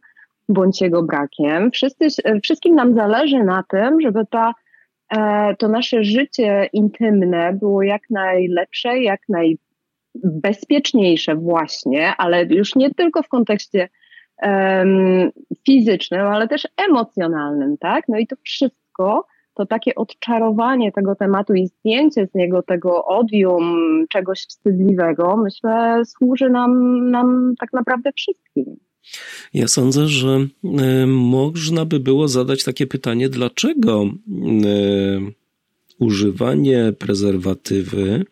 bądź 0.50 0.82
jego 0.82 1.04
brakiem. 1.04 1.72
Wszyscy, 1.72 2.08
wszystkim 2.44 2.76
nam 2.76 2.94
zależy 2.94 3.44
na 3.44 3.64
tym, 3.70 4.02
żeby 4.02 4.26
ta, 4.30 4.54
e, 5.10 5.56
to 5.56 5.68
nasze 5.68 6.04
życie 6.04 6.70
intymne 6.74 7.54
było 7.54 7.84
jak 7.84 8.02
najlepsze, 8.10 9.00
jak 9.00 9.22
najbezpieczniejsze 9.30 11.36
właśnie, 11.36 12.14
ale 12.18 12.46
już 12.46 12.76
nie 12.76 12.94
tylko 12.94 13.24
w 13.24 13.28
kontekście 13.28 13.90
fizycznym, 15.66 16.22
ale 16.22 16.48
też 16.48 16.68
emocjonalnym, 16.90 17.78
tak? 17.78 18.04
No 18.10 18.18
i 18.18 18.28
to 18.28 18.36
wszystko 18.44 19.26
to 19.54 19.66
takie 19.66 19.96
odczarowanie 19.96 20.92
tego 20.92 21.16
tematu 21.16 21.54
i 21.54 21.68
zdjęcie 21.68 22.28
z 22.28 22.36
niego 22.36 22.64
tego 22.64 23.06
odium, 23.06 24.06
czegoś 24.10 24.40
wstydliwego, 24.40 25.38
myślę, 25.38 26.02
służy 26.06 26.50
nam, 26.50 27.12
nam 27.12 27.54
tak 27.60 27.74
naprawdę 27.74 28.12
wszystkim. 28.16 28.66
Ja 29.54 29.68
sądzę, 29.68 30.08
że 30.08 30.38
można 31.08 31.86
by 31.86 32.00
było 32.00 32.28
zadać 32.28 32.64
takie 32.64 32.88
pytanie, 32.88 33.30
dlaczego 33.30 34.06
używanie 36.00 36.94
prezerwatywy 37.00 38.26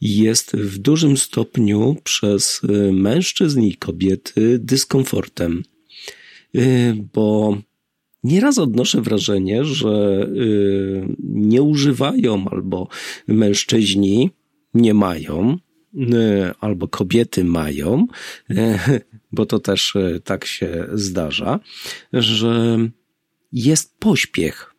jest 0.00 0.56
w 0.56 0.78
dużym 0.78 1.16
stopniu 1.16 1.96
przez 2.04 2.60
mężczyzn 2.92 3.62
i 3.62 3.74
kobiety 3.74 4.58
dyskomfortem, 4.58 5.62
bo 7.14 7.58
Nieraz 8.24 8.58
odnoszę 8.58 9.00
wrażenie, 9.00 9.64
że 9.64 10.26
nie 11.20 11.62
używają 11.62 12.48
albo 12.50 12.88
mężczyźni 13.28 14.30
nie 14.74 14.94
mają, 14.94 15.58
albo 16.60 16.88
kobiety 16.88 17.44
mają, 17.44 18.06
bo 19.32 19.46
to 19.46 19.58
też 19.58 19.96
tak 20.24 20.44
się 20.44 20.86
zdarza, 20.92 21.60
że 22.12 22.78
jest 23.52 23.98
pośpiech. 23.98 24.74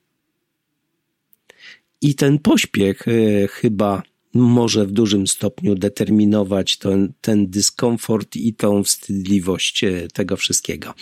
I 2.02 2.16
ten 2.16 2.40
pośpiech 2.40 3.06
chyba 3.50 4.04
może 4.34 4.86
w 4.86 4.92
dużym 4.92 5.28
stopniu 5.28 5.76
determinować 5.76 6.78
ten, 6.78 7.14
ten 7.22 7.50
dyskomfort 7.50 8.36
i 8.36 8.54
tą 8.54 8.84
wstydliwość 8.84 9.84
e, 9.84 10.08
tego 10.14 10.38
wszystkiego. 10.38 10.94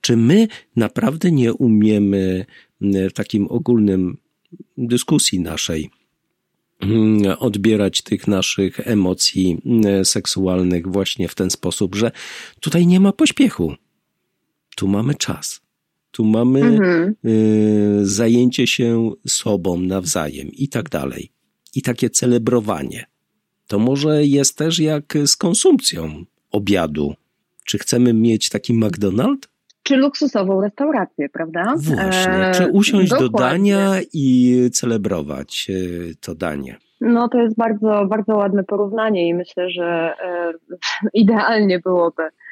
Czy 0.00 0.16
my 0.16 0.48
naprawdę 0.76 1.30
nie 1.30 1.52
umiemy 1.52 2.46
w 2.80 3.12
takim 3.12 3.46
ogólnym 3.50 4.16
dyskusji 4.78 5.40
naszej 5.40 5.90
odbierać 7.38 8.02
tych 8.02 8.28
naszych 8.28 8.88
emocji 8.88 9.58
seksualnych 10.04 10.86
właśnie 10.86 11.28
w 11.28 11.34
ten 11.34 11.50
sposób, 11.50 11.94
że 11.94 12.10
tutaj 12.60 12.86
nie 12.86 13.00
ma 13.00 13.12
pośpiechu. 13.12 13.74
Tu 14.76 14.88
mamy 14.88 15.14
czas. 15.14 15.60
Tu 16.10 16.24
mamy 16.24 16.60
mhm. 16.60 17.14
zajęcie 18.02 18.66
się 18.66 19.12
sobą 19.26 19.80
nawzajem 19.80 20.48
i 20.52 20.68
tak 20.68 20.88
dalej. 20.88 21.30
I 21.74 21.82
takie 21.82 22.10
celebrowanie. 22.10 23.06
To 23.66 23.78
może 23.78 24.24
jest 24.24 24.58
też 24.58 24.78
jak 24.78 25.04
z 25.26 25.36
konsumpcją 25.36 26.24
obiadu. 26.52 27.14
Czy 27.64 27.78
chcemy 27.78 28.12
mieć 28.12 28.48
taki 28.48 28.74
McDonald's? 28.74 29.48
Czy 29.82 29.96
luksusową 29.96 30.60
restaurację, 30.60 31.28
prawda? 31.28 31.74
Właśnie. 31.76 32.52
Czy 32.54 32.70
usiąść 32.72 33.12
e, 33.12 33.18
do 33.18 33.28
dania 33.28 33.94
i 34.12 34.56
celebrować 34.72 35.70
e, 35.70 36.14
to 36.20 36.34
danie? 36.34 36.76
No 37.00 37.28
to 37.28 37.38
jest 37.38 37.56
bardzo, 37.56 38.06
bardzo 38.06 38.36
ładne 38.36 38.64
porównanie 38.64 39.28
i 39.28 39.34
myślę, 39.34 39.70
że 39.70 40.14
e, 40.24 40.52
idealnie 41.14 41.78
byłoby 41.78 42.22
E, 42.22 42.43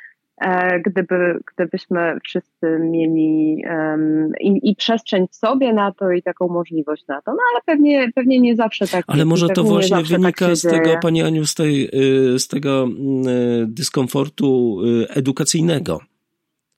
gdyby, 0.87 1.41
gdybyśmy 1.55 2.19
wszyscy 2.25 2.79
mieli 2.81 3.63
um, 3.71 4.33
i, 4.41 4.71
i, 4.71 4.77
przestrzeń 4.77 5.27
w 5.31 5.37
sobie 5.37 5.73
na 5.73 5.93
to 5.93 6.11
i 6.11 6.23
taką 6.23 6.49
możliwość 6.49 7.07
na 7.07 7.23
to. 7.23 7.31
No 7.31 7.39
ale 7.53 7.61
pewnie, 7.67 8.13
pewnie 8.15 8.41
nie 8.41 8.57
zawsze 8.57 8.89
tak 8.89 9.05
Ale 9.07 9.25
może 9.25 9.49
to 9.49 9.65
właśnie 9.65 9.97
tak 9.97 10.07
wynika 10.07 10.47
tak 10.47 10.57
z 10.57 10.63
tego, 10.63 10.91
Pani 11.03 11.23
Aniu, 11.23 11.47
z, 11.47 11.55
tej, 11.55 11.89
y, 12.35 12.39
z 12.39 12.49
tego 12.49 12.89
y, 12.89 13.67
dyskomfortu 13.67 14.79
y, 14.85 15.09
edukacyjnego. 15.09 16.01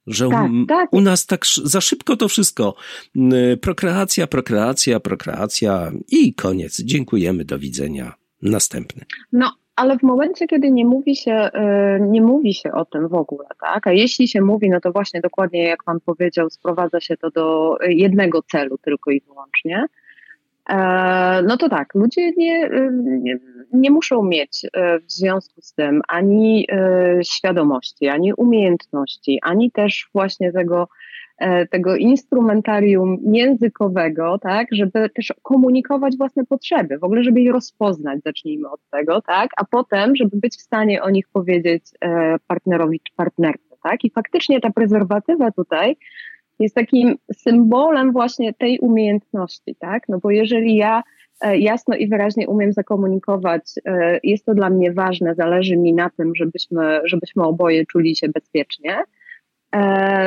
Że 0.07 0.29
tak, 0.29 0.51
tak. 0.69 0.93
u 0.93 1.01
nas 1.01 1.27
tak 1.27 1.47
za 1.65 1.81
szybko 1.81 2.17
to 2.17 2.29
wszystko. 2.29 2.75
Prokreacja, 3.61 4.27
prokreacja, 4.27 5.01
prokreacja 5.01 5.93
i 6.09 6.35
koniec. 6.35 6.81
Dziękujemy, 6.81 7.45
do 7.45 7.59
widzenia. 7.59 8.15
Następny. 8.43 9.05
No, 9.33 9.53
ale 9.77 9.99
w 9.99 10.03
momencie, 10.03 10.47
kiedy 10.47 10.71
nie 10.71 10.87
mówi 10.87 11.17
się, 11.17 11.33
e, 11.33 11.99
nie 12.01 12.23
mówi 12.23 12.55
się 12.55 12.73
o 12.73 12.85
tym 12.85 13.09
w 13.09 13.15
ogóle, 13.15 13.49
tak? 13.61 13.87
A 13.87 13.93
jeśli 13.93 14.29
się 14.29 14.41
mówi, 14.41 14.71
no 14.71 14.81
to 14.81 14.93
właśnie 14.93 15.21
dokładnie 15.21 15.63
jak 15.63 15.85
Pan 15.85 16.01
powiedział, 16.01 16.51
sprowadza 16.51 17.01
się 17.01 17.17
to 17.17 17.31
do 17.31 17.77
jednego 17.89 18.43
celu 18.43 18.79
tylko 18.79 19.11
i 19.11 19.21
wyłącznie. 19.21 19.87
E, 20.69 21.43
no 21.43 21.57
to 21.57 21.69
tak, 21.69 21.95
ludzie 21.95 22.33
nie, 22.37 22.71
nie, 23.03 23.39
nie 23.73 23.91
muszą 23.91 24.23
mieć 24.23 24.67
e, 24.73 24.99
w 24.99 25.13
związku 25.13 25.61
z 25.61 25.75
tym 25.75 26.03
ani 26.09 26.67
świadomości, 27.25 28.09
ani 28.09 28.35
umiejętności, 28.35 29.39
ani 29.43 29.71
też 29.71 30.09
właśnie 30.15 30.53
tego 30.53 30.89
tego 31.71 31.97
instrumentarium 31.97 33.19
językowego, 33.33 34.39
tak, 34.39 34.67
żeby 34.73 35.11
też 35.11 35.33
komunikować 35.43 36.17
własne 36.17 36.45
potrzeby, 36.45 36.99
w 36.99 37.05
ogóle 37.05 37.23
żeby 37.23 37.41
je 37.41 37.53
rozpoznać, 37.53 38.21
zacznijmy 38.25 38.71
od 38.71 38.81
tego, 38.91 39.21
tak, 39.21 39.51
a 39.57 39.65
potem, 39.65 40.17
żeby 40.17 40.37
być 40.37 40.57
w 40.57 40.61
stanie 40.61 41.03
o 41.03 41.11
nich 41.11 41.29
powiedzieć 41.33 41.85
e, 42.01 42.37
partnerowi 42.47 43.01
czy 43.01 43.15
partnerce, 43.17 43.77
tak, 43.83 44.05
i 44.05 44.11
faktycznie 44.11 44.61
ta 44.61 44.71
prezerwatywa 44.71 45.51
tutaj 45.51 45.97
jest 46.59 46.75
takim 46.75 47.15
symbolem 47.33 48.13
właśnie 48.13 48.55
tej 48.55 48.79
umiejętności, 48.79 49.77
tak, 49.79 50.03
no 50.09 50.19
bo 50.23 50.31
jeżeli 50.31 50.77
ja 50.77 51.03
e, 51.41 51.59
jasno 51.59 51.97
i 51.97 52.09
wyraźnie 52.09 52.49
umiem 52.49 52.73
zakomunikować, 52.73 53.63
jest 54.23 54.47
to 54.47 54.55
dla 54.55 54.71
mnie 54.71 54.93
ważne, 54.93 55.35
zależy 55.35 55.77
mi 55.77 55.93
na 55.93 56.11
tym, 56.11 56.35
żebyśmy, 56.35 57.01
żebyśmy 57.05 57.43
oboje 57.43 57.87
czuli 57.87 58.17
się 58.17 58.29
bezpiecznie, 58.29 58.97
E, 58.97 59.24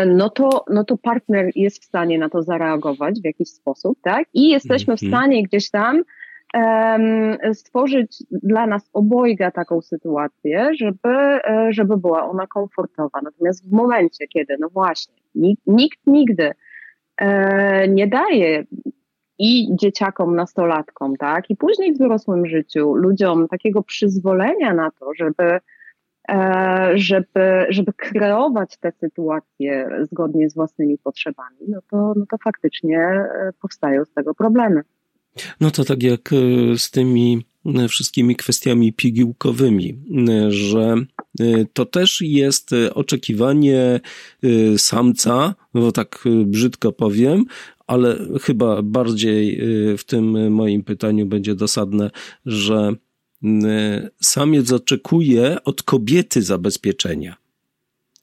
no 0.06 0.30
to, 0.30 0.66
no 0.70 0.84
to 0.84 0.98
partner 0.98 1.52
jest 1.56 1.82
w 1.82 1.86
stanie 1.86 2.20
na 2.20 2.30
to 2.30 2.44
zareagować 2.44 3.22
w 3.22 3.26
jakiś 3.26 3.50
sposób, 3.50 3.98
tak? 4.02 4.28
I 4.34 4.50
jesteśmy 4.50 4.98
w 4.98 5.04
mhm. 5.04 5.12
stanie 5.12 5.44
gdzieś 5.44 5.70
tam 5.70 6.04
stworzyć 7.54 8.24
dla 8.32 8.68
nas 8.68 8.90
obojga 8.94 9.52
taką 9.52 9.82
sytuację, 9.82 10.70
żeby, 10.80 11.10
e, 11.10 11.68
żeby 11.70 11.98
była 11.98 12.30
ona 12.30 12.48
komfortowa. 12.48 13.20
Natomiast 13.24 13.70
w 13.70 13.72
momencie, 13.72 14.28
kiedy, 14.28 14.58
no 14.60 14.70
właśnie, 14.70 15.14
nikt, 15.36 15.62
nikt 15.68 16.00
nigdy 16.08 16.52
e, 17.18 17.88
nie 17.88 18.08
daje 18.08 18.64
i 19.40 19.76
dzieciakom, 19.76 20.36
nastolatkom, 20.36 21.16
tak, 21.16 21.50
i 21.50 21.56
później 21.56 21.94
w 21.94 21.98
dorosłym 21.98 22.46
życiu 22.46 22.96
ludziom 22.96 23.48
takiego 23.48 23.84
przyzwolenia 23.84 24.74
na 24.74 24.92
to, 24.92 25.14
żeby 25.14 25.44
E, 25.44 25.60
żeby, 26.96 27.66
żeby 27.70 27.94
kreować 27.94 28.78
te 28.78 28.92
sytuacje 29.00 29.90
zgodnie 30.12 30.50
z 30.50 30.56
własnymi 30.56 30.98
potrzebami, 30.98 31.58
no 31.68 31.80
to, 31.90 32.14
no 32.16 32.26
to 32.32 32.38
faktycznie 32.44 33.00
e, 33.00 33.54
powstają 33.62 34.06
z 34.06 34.14
tego 34.14 34.34
problemy. 34.34 34.82
No 35.62 35.72
to 35.72 35.84
tak 35.84 36.04
jak 36.04 36.34
e, 36.34 36.78
z 36.78 36.92
tymi 36.92 37.46
wszystkimi 37.90 38.36
kwestiami 38.36 38.94
pigułkowymi, 38.94 40.00
że 40.50 40.96
to 41.74 41.86
też 41.86 42.22
jest 42.22 42.70
oczekiwanie 42.94 44.00
samca, 44.78 45.56
bo 45.74 45.92
tak 45.92 46.24
brzydko 46.46 46.92
powiem, 46.92 47.46
ale 47.88 48.18
chyba 48.42 48.82
bardziej 48.82 49.62
w 49.98 50.04
tym 50.04 50.54
moim 50.54 50.84
pytaniu 50.84 51.26
będzie 51.26 51.56
dosadne, 51.56 52.10
że 52.46 52.92
samiec 54.22 54.72
oczekuje 54.72 55.64
od 55.64 55.84
kobiety 55.84 56.42
zabezpieczenia. 56.42 57.36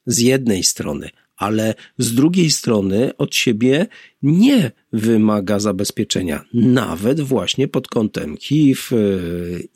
Z 0.07 0.19
jednej 0.19 0.63
strony, 0.63 1.11
ale 1.37 1.75
z 1.99 2.15
drugiej 2.15 2.51
strony 2.51 3.17
od 3.17 3.35
siebie 3.35 3.87
nie 4.23 4.71
wymaga 4.93 5.59
zabezpieczenia, 5.59 6.45
nawet 6.55 7.21
właśnie 7.21 7.69
pod 7.69 7.89
kątem 7.89 8.37
HIV, 8.37 8.81
e, 8.93 8.99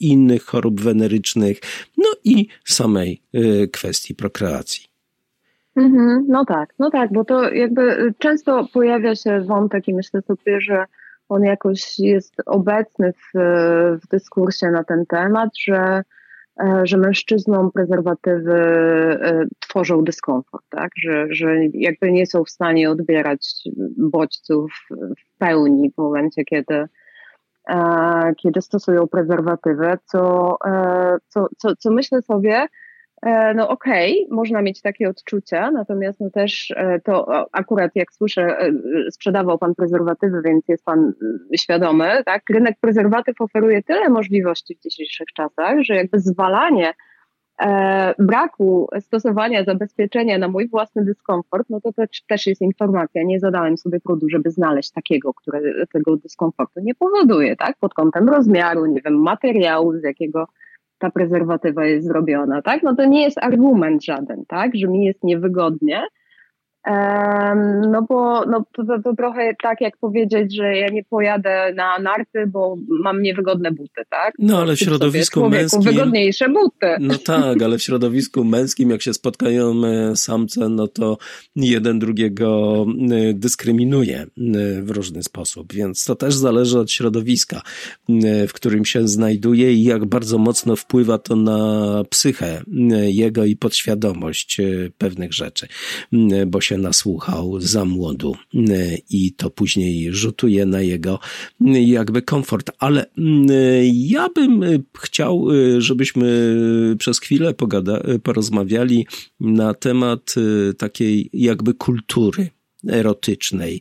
innych 0.00 0.44
chorób 0.44 0.80
wenerycznych, 0.80 1.60
no 1.96 2.08
i 2.24 2.46
samej 2.64 3.22
e, 3.32 3.66
kwestii 3.66 4.14
prokreacji. 4.14 4.88
Mhm, 5.76 6.24
no 6.28 6.44
tak, 6.44 6.74
no 6.78 6.90
tak, 6.90 7.12
bo 7.12 7.24
to 7.24 7.50
jakby 7.50 8.14
często 8.18 8.68
pojawia 8.72 9.16
się 9.16 9.40
wątek 9.40 9.88
i 9.88 9.94
myślę 9.94 10.22
sobie, 10.22 10.60
że 10.60 10.84
on 11.28 11.44
jakoś 11.44 11.98
jest 11.98 12.34
obecny 12.46 13.12
w, 13.12 13.38
w 14.02 14.08
dyskursie 14.10 14.70
na 14.70 14.84
ten 14.84 15.06
temat, 15.06 15.50
że, 15.58 16.02
e, 16.60 16.80
że 16.84 16.96
mężczyznom 16.96 17.72
prezerwatywy 17.72 18.54
e, 18.54 19.44
tworzą 19.60 20.04
dyskomfort, 20.04 20.64
tak? 20.68 20.90
że, 20.96 21.26
że 21.30 21.56
jakby 21.74 22.12
nie 22.12 22.26
są 22.26 22.44
w 22.44 22.50
stanie 22.50 22.90
odbierać 22.90 23.54
bodźców 23.96 24.72
w 24.90 25.38
pełni 25.38 25.90
w 25.90 25.98
momencie, 25.98 26.44
kiedy, 26.44 26.84
e, 27.68 28.34
kiedy 28.36 28.62
stosują 28.62 29.06
prezerwatywę, 29.06 29.98
co, 30.04 30.56
co, 31.28 31.46
co, 31.58 31.76
co 31.76 31.90
myślę 31.90 32.22
sobie, 32.22 32.66
no 33.54 33.68
okej, 33.68 34.24
okay, 34.24 34.36
można 34.36 34.62
mieć 34.62 34.82
takie 34.82 35.08
odczucia, 35.08 35.70
natomiast 35.70 36.20
no 36.20 36.30
też 36.30 36.70
e, 36.76 37.00
to 37.00 37.44
akurat 37.52 37.90
jak 37.94 38.12
słyszę, 38.12 38.42
e, 38.42 38.72
sprzedawał 39.10 39.58
Pan 39.58 39.74
prezerwatywy, 39.74 40.42
więc 40.44 40.68
jest 40.68 40.84
Pan 40.84 41.12
świadomy, 41.56 42.22
tak? 42.24 42.42
Rynek 42.50 42.76
prezerwatyw 42.80 43.40
oferuje 43.40 43.82
tyle 43.82 44.08
możliwości 44.08 44.76
w 44.76 44.80
dzisiejszych 44.80 45.26
czasach, 45.36 45.82
że 45.82 45.94
jakby 45.94 46.18
zwalanie 46.20 46.94
e, 47.60 48.14
braku 48.18 48.88
stosowania 49.00 49.64
zabezpieczenia 49.64 50.38
na 50.38 50.48
mój 50.48 50.68
własny 50.68 51.04
dyskomfort, 51.04 51.70
no 51.70 51.80
to 51.80 51.92
też, 51.92 52.22
też 52.28 52.46
jest 52.46 52.62
informacja. 52.62 53.22
Nie 53.24 53.40
zadałem 53.40 53.76
sobie 53.76 54.00
trudu, 54.00 54.28
żeby 54.28 54.50
znaleźć 54.50 54.92
takiego, 54.92 55.34
które 55.34 55.60
tego 55.92 56.16
dyskomfortu 56.16 56.80
nie 56.80 56.94
powoduje, 56.94 57.56
tak? 57.56 57.76
Pod 57.80 57.94
kątem 57.94 58.28
rozmiaru, 58.28 58.86
nie 58.86 59.00
wiem, 59.04 59.22
materiału, 59.22 59.92
z 59.92 60.02
jakiego 60.02 60.46
ta 60.98 61.10
prezerwatywa 61.10 61.84
jest 61.84 62.06
zrobiona, 62.06 62.62
tak? 62.62 62.82
No 62.82 62.96
to 62.96 63.04
nie 63.04 63.22
jest 63.22 63.38
argument 63.38 64.04
żaden, 64.04 64.44
tak? 64.48 64.76
Że 64.76 64.88
mi 64.88 65.04
jest 65.04 65.24
niewygodnie. 65.24 66.02
No 67.90 68.02
bo 68.08 68.44
no, 68.46 68.64
to, 68.72 68.84
to, 68.84 69.02
to, 69.04 69.16
trochę 69.16 69.54
tak 69.62 69.80
jak 69.80 69.96
powiedzieć, 69.96 70.56
że 70.56 70.76
ja 70.76 70.88
nie 70.88 71.04
pojadę 71.04 71.72
na 71.76 71.98
narty, 71.98 72.46
bo 72.46 72.76
mam 72.88 73.22
niewygodne 73.22 73.72
buty, 73.72 74.02
tak? 74.10 74.34
No 74.38 74.58
ale 74.58 74.76
w 74.76 74.78
środowisku 74.78 75.48
męskim... 75.48 75.82
wygodniejsze 75.82 76.48
buty. 76.48 76.86
No 77.00 77.14
tak, 77.18 77.62
ale 77.62 77.78
w 77.78 77.82
środowisku 77.82 78.44
męskim 78.44 78.90
jak 78.90 79.02
się 79.02 79.14
spotkają 79.14 79.84
e, 79.84 80.16
samce, 80.16 80.68
no 80.68 80.88
to 80.88 81.18
jeden 81.56 81.98
drugiego 81.98 82.86
e, 83.10 83.34
dyskryminuje 83.34 84.18
e, 84.20 84.26
w 84.82 84.90
różny 84.90 85.22
sposób, 85.22 85.72
więc 85.72 86.04
to 86.04 86.14
też 86.14 86.34
zależy 86.34 86.78
od 86.78 86.90
środowiska, 86.90 87.62
w 88.48 88.52
którym 88.52 88.84
się 88.84 89.08
znajduje 89.08 89.72
i 89.72 89.84
jak 89.84 90.04
bardzo 90.04 90.38
mocno 90.38 90.76
wpływa 90.76 91.18
to 91.18 91.36
na 91.36 92.02
psychę 92.10 92.62
jego 93.02 93.44
i 93.44 93.56
podświadomość 93.56 94.60
pewnych 94.98 95.32
rzeczy, 95.32 95.68
bo 96.46 96.60
się 96.60 96.77
nasłuchał 96.78 97.60
za 97.60 97.84
młodu 97.84 98.36
e, 98.54 98.60
i 99.10 99.32
to 99.32 99.50
później 99.50 100.12
rzutuje 100.12 100.66
na 100.66 100.80
jego 100.80 101.18
e, 101.66 101.82
jakby 101.82 102.22
komfort. 102.22 102.70
Ale 102.78 103.02
e, 103.02 103.10
ja 103.86 104.28
bym 104.34 104.62
chciał, 105.00 105.46
żebyśmy 105.78 106.28
przez 106.98 107.20
chwilę 107.20 107.54
pogada, 107.54 108.02
porozmawiali 108.22 109.06
na 109.40 109.74
temat 109.74 110.34
takiej 110.78 111.30
jakby 111.32 111.74
kultury 111.74 112.48
erotycznej, 112.88 113.80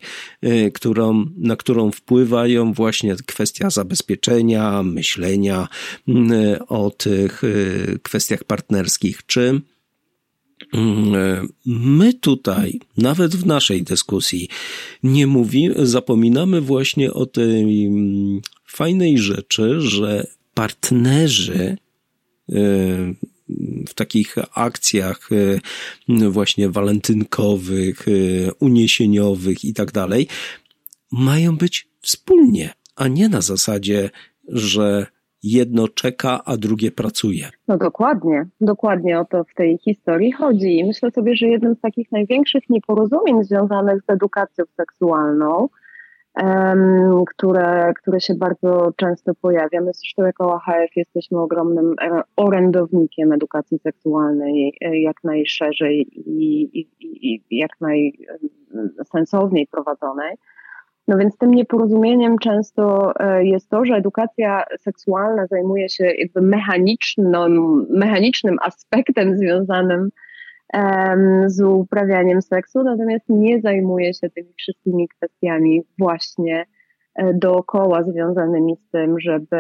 którą, 0.74 1.26
na 1.38 1.56
którą 1.56 1.92
wpływają 1.92 2.74
właśnie 2.74 3.16
kwestia 3.16 3.70
zabezpieczenia, 3.70 4.84
myślenia 4.84 5.68
o 6.68 6.90
tych 6.90 7.42
kwestiach 8.04 8.44
partnerskich. 8.44 9.26
Czy 9.26 9.62
my 11.66 12.14
tutaj, 12.14 12.80
nawet 12.98 13.36
w 13.36 13.46
naszej 13.46 13.84
dyskusji, 13.84 14.50
nie 15.04 15.28
mówimy, 15.28 15.88
zapominamy 15.88 16.62
właśnie 16.62 17.14
o 17.14 17.26
tej 17.26 17.86
mm, 17.86 18.42
fajnej 18.66 19.18
rzeczy, 19.18 19.82
że 19.82 20.28
partnerzy 20.54 21.78
y, 22.50 22.56
w 23.88 23.94
takich 23.94 24.36
akcjach 24.54 25.32
y, 25.32 25.62
właśnie 26.30 26.70
walentynkowych, 26.70 28.06
uniesieniowych 28.60 29.66
i 29.66 29.74
tak 29.74 29.92
dalej, 29.92 30.28
mają 31.12 31.58
być 31.58 31.88
wspólnie, 32.02 32.74
a 32.96 33.08
nie 33.08 33.30
na 33.30 33.42
zasadzie, 33.42 34.10
że 34.48 35.08
jedno 35.44 35.88
czeka, 35.88 36.40
a 36.46 36.58
drugie 36.58 36.92
pracuje. 36.92 37.50
No 37.68 37.78
dokładnie, 37.78 38.48
dokładnie 38.62 39.20
o 39.20 39.26
to 39.26 39.44
w 39.44 39.54
tej 39.54 39.78
historii 39.78 40.32
chodzi. 40.32 40.80
I 40.80 40.86
myślę 40.86 41.12
sobie, 41.12 41.36
że 41.36 41.48
jednym 41.48 41.76
z 41.76 41.82
takich 41.82 42.12
największych 42.12 42.64
nieporozumień 42.70 43.44
związanych 43.44 44.02
z 44.02 44.10
edukacją 44.10 44.66
seksualną, 44.78 45.70
um, 46.44 47.26
które, 47.26 47.94
które 48.02 48.22
się 48.22 48.36
bardzo 48.36 48.92
często 48.96 49.36
pojawia, 49.42 49.82
my 49.82 49.92
zresztą 49.94 50.24
jako 50.24 50.54
AHF 50.54 50.96
jesteśmy 50.96 51.40
ogromnym 51.40 51.96
e, 52.02 52.22
orędownikiem 52.36 53.32
edukacji 53.32 53.80
seksualnej 53.80 54.74
e, 54.82 55.00
jak 55.00 55.24
najszerzej 55.24 56.08
i, 56.26 56.62
i, 56.80 56.88
i 57.02 57.58
jak 57.58 57.72
najsensowniej 57.82 59.68
prowadzonej, 59.68 60.36
no 61.08 61.18
więc 61.18 61.38
tym 61.38 61.52
nieporozumieniem 61.52 62.38
często 62.38 63.14
e, 63.20 63.46
jest 63.46 63.70
to, 63.70 63.86
że 63.86 63.94
edukacja 63.94 64.64
seksualna 64.80 65.48
zajmuje 65.48 65.90
się 65.90 66.06
jakby 66.06 66.42
mechanicznym, 66.42 67.88
mechanicznym 67.90 68.58
aspektem 68.62 69.38
związanym 69.38 70.10
z 71.46 71.62
uprawianiem 71.62 72.42
seksu, 72.42 72.84
natomiast 72.84 73.26
nie 73.30 73.62
zajmuje 73.62 74.14
się 74.14 74.30
tymi 74.30 74.54
wszystkimi 74.58 75.08
kwestiami 75.08 75.82
właśnie 75.98 76.66
e, 77.16 77.34
dookoła 77.34 78.04
związanymi 78.04 78.76
z 78.76 78.92
tym, 78.92 79.20
żeby, 79.20 79.58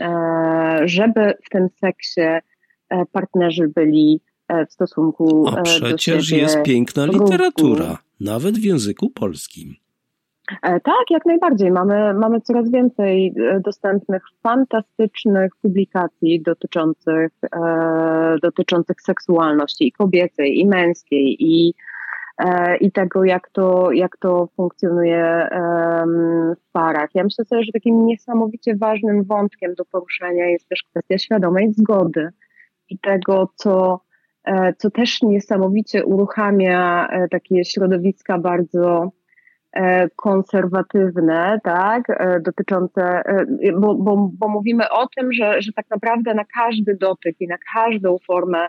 e, 0.00 0.80
żeby 0.84 1.34
w 1.44 1.50
tym 1.50 1.68
seksie 1.68 2.20
partnerzy 3.12 3.68
byli 3.68 4.20
w 4.68 4.72
stosunku 4.72 5.48
A 5.48 5.62
przecież 5.62 6.30
jest 6.30 6.62
piękna 6.62 7.06
literatura, 7.06 7.98
nawet 8.20 8.58
w 8.58 8.64
języku 8.64 9.10
polskim. 9.10 9.74
E, 10.62 10.80
tak, 10.80 11.10
jak 11.10 11.26
najbardziej. 11.26 11.70
Mamy, 11.70 12.14
mamy 12.14 12.40
coraz 12.40 12.70
więcej 12.70 13.34
e, 13.38 13.60
dostępnych, 13.60 14.22
fantastycznych 14.42 15.52
publikacji 15.62 16.42
dotyczących, 16.42 17.32
e, 17.56 18.36
dotyczących 18.42 19.00
seksualności 19.00 19.86
i 19.86 19.92
kobiecej, 19.92 20.58
i 20.58 20.66
męskiej, 20.66 21.36
i, 21.40 21.74
e, 22.38 22.76
i 22.76 22.92
tego, 22.92 23.24
jak 23.24 23.50
to, 23.50 23.92
jak 23.92 24.16
to 24.16 24.48
funkcjonuje 24.56 25.24
e, 25.24 26.04
w 26.56 26.72
parach. 26.72 27.10
Ja 27.14 27.24
myślę 27.24 27.44
sobie, 27.44 27.62
że 27.64 27.72
takim 27.72 28.06
niesamowicie 28.06 28.76
ważnym 28.76 29.24
wątkiem 29.24 29.74
do 29.74 29.84
poruszenia 29.84 30.46
jest 30.46 30.68
też 30.68 30.82
kwestia 30.90 31.18
świadomej 31.18 31.72
zgody 31.72 32.28
i 32.88 32.98
tego, 32.98 33.48
co, 33.54 34.00
e, 34.44 34.74
co 34.78 34.90
też 34.90 35.22
niesamowicie 35.22 36.06
uruchamia 36.06 37.08
takie 37.30 37.64
środowiska 37.64 38.38
bardzo 38.38 39.12
konserwatywne, 40.16 41.60
tak, 41.64 42.10
e, 42.10 42.40
dotyczące, 42.40 43.02
e, 43.02 43.46
bo, 43.72 43.94
bo, 43.94 44.30
bo 44.38 44.48
mówimy 44.48 44.90
o 44.90 45.06
tym, 45.16 45.32
że, 45.32 45.62
że 45.62 45.72
tak 45.72 45.86
naprawdę 45.90 46.34
na 46.34 46.44
każdy 46.44 46.96
dotyk 46.96 47.36
i 47.40 47.46
na 47.46 47.56
każdą 47.74 48.16
formę 48.26 48.66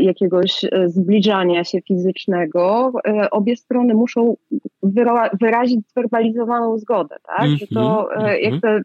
jakiegoś 0.00 0.64
zbliżania 0.86 1.64
się 1.64 1.78
fizycznego, 1.80 2.92
obie 3.30 3.56
strony 3.56 3.94
muszą 3.94 4.36
wyrazić 5.40 5.80
zwerbalizowaną 5.88 6.78
zgodę, 6.78 7.16
tak? 7.26 7.48
Że 7.48 7.66
to 7.66 8.14
mhm. 8.14 8.42
jakby 8.42 8.82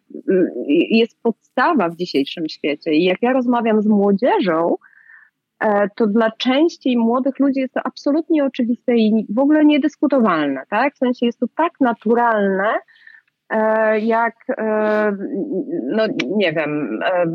jest 0.89 1.21
podstawa 1.21 1.89
w 1.89 1.95
dzisiejszym 1.95 2.49
świecie. 2.49 2.93
I 2.93 3.03
jak 3.03 3.21
ja 3.21 3.33
rozmawiam 3.33 3.81
z 3.81 3.87
młodzieżą, 3.87 4.75
E, 4.75 4.92
to 5.95 6.07
dla 6.07 6.31
części 6.31 6.97
młodych 6.97 7.39
ludzi 7.39 7.59
jest 7.59 7.73
to 7.73 7.79
absolutnie 7.83 8.45
oczywiste 8.45 8.95
i 8.95 9.25
w 9.29 9.39
ogóle 9.39 9.65
niedyskutowalne, 9.65 10.63
tak? 10.69 10.95
W 10.95 10.97
sensie 10.97 11.25
jest 11.25 11.39
to 11.39 11.45
tak 11.55 11.71
naturalne, 11.79 12.73
E, 12.73 12.92
jak, 14.01 14.35
e, 14.57 15.17
no 15.89 16.03
nie 16.35 16.53
wiem, 16.53 16.99
e, 17.03 17.25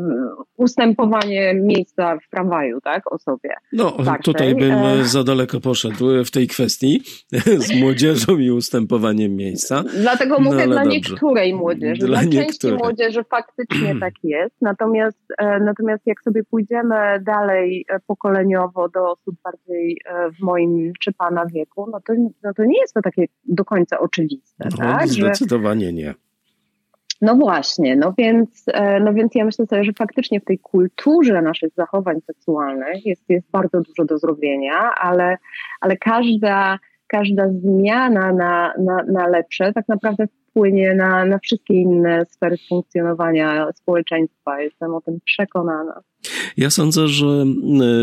ustępowanie 0.57 1.53
miejsca 1.53 2.17
w 2.17 2.29
tramwaju, 2.29 2.81
tak, 2.81 3.13
osobie. 3.13 3.49
No, 3.73 3.97
tutaj 4.23 4.55
bym 4.55 5.03
za 5.03 5.23
daleko 5.23 5.59
poszedł 5.59 6.23
w 6.25 6.31
tej 6.31 6.47
kwestii 6.47 7.01
z 7.65 7.81
młodzieżą 7.81 8.37
i 8.37 8.51
ustępowaniem 8.51 9.35
miejsca. 9.35 9.83
Dlatego 10.01 10.39
mówię 10.39 10.67
no, 10.67 10.73
dla 10.73 10.83
dobrze. 10.83 10.97
niektórej 10.97 11.53
młodzieży. 11.53 12.07
Dla, 12.07 12.21
dla 12.21 12.31
części 12.31 12.67
młodzieży 12.73 13.23
faktycznie 13.23 13.95
tak 14.05 14.13
jest, 14.23 14.55
natomiast, 14.61 15.17
natomiast 15.61 16.07
jak 16.07 16.21
sobie 16.21 16.43
pójdziemy 16.43 16.95
dalej 17.21 17.85
pokoleniowo 18.07 18.89
do 18.89 19.11
osób 19.11 19.35
bardziej 19.43 20.01
w 20.39 20.43
moim 20.43 20.91
czy 20.99 21.11
pana 21.13 21.45
wieku, 21.45 21.87
no 21.91 21.99
to, 22.07 22.13
no 22.43 22.53
to 22.53 22.65
nie 22.65 22.81
jest 22.81 22.93
to 22.93 23.01
takie 23.01 23.25
do 23.45 23.65
końca 23.65 23.99
oczywiste. 23.99 24.67
No, 24.71 24.77
tak? 24.77 25.07
Zdecydowanie 25.07 25.93
nie. 25.93 26.08
No 27.21 27.35
właśnie, 27.35 27.95
no 27.95 28.13
więc, 28.17 28.65
e, 28.67 28.99
no 28.99 29.13
więc 29.13 29.35
ja 29.35 29.45
myślę 29.45 29.65
sobie, 29.65 29.83
że 29.83 29.93
faktycznie 29.93 30.39
w 30.39 30.45
tej 30.45 30.59
kulturze 30.59 31.41
naszych 31.41 31.73
zachowań 31.73 32.21
seksualnych 32.21 33.05
jest, 33.05 33.29
jest 33.29 33.51
bardzo 33.51 33.81
dużo 33.81 34.05
do 34.05 34.17
zrobienia, 34.17 34.95
ale, 35.01 35.37
ale 35.81 35.97
każda, 35.97 36.79
każda 37.07 37.49
zmiana 37.49 38.33
na, 38.33 38.73
na, 38.77 39.03
na 39.03 39.27
lepsze 39.27 39.73
tak 39.73 39.87
naprawdę 39.87 40.27
wpłynie 40.59 40.95
na, 40.95 41.25
na 41.25 41.39
wszystkie 41.39 41.73
inne 41.73 42.25
sfery 42.31 42.57
funkcjonowania 42.69 43.71
społeczeństwa. 43.75 44.61
Jestem 44.61 44.95
o 44.95 45.01
tym 45.01 45.19
przekonana. 45.25 46.01
Ja 46.57 46.69
sądzę, 46.69 47.07
że 47.07 47.45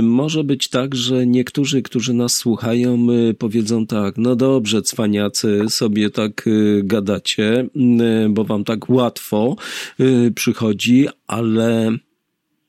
może 0.03 0.45
być 0.45 0.69
tak, 0.69 0.95
że 0.95 1.27
niektórzy, 1.27 1.83
którzy 1.83 2.15
nas 2.15 2.35
słuchają, 2.35 3.07
powiedzą 3.39 3.87
tak, 3.87 4.15
no 4.19 4.37
dobrze, 4.37 4.83
cwaniacy, 4.83 5.65
sobie 5.69 6.11
tak 6.11 6.47
y, 6.47 6.81
gadacie, 6.85 7.67
bo 8.31 8.45
wam 8.45 8.65
tak 8.65 8.91
łatwo 8.91 9.57
y, 10.01 10.33
przychodzi, 10.35 11.09
ale 11.27 11.93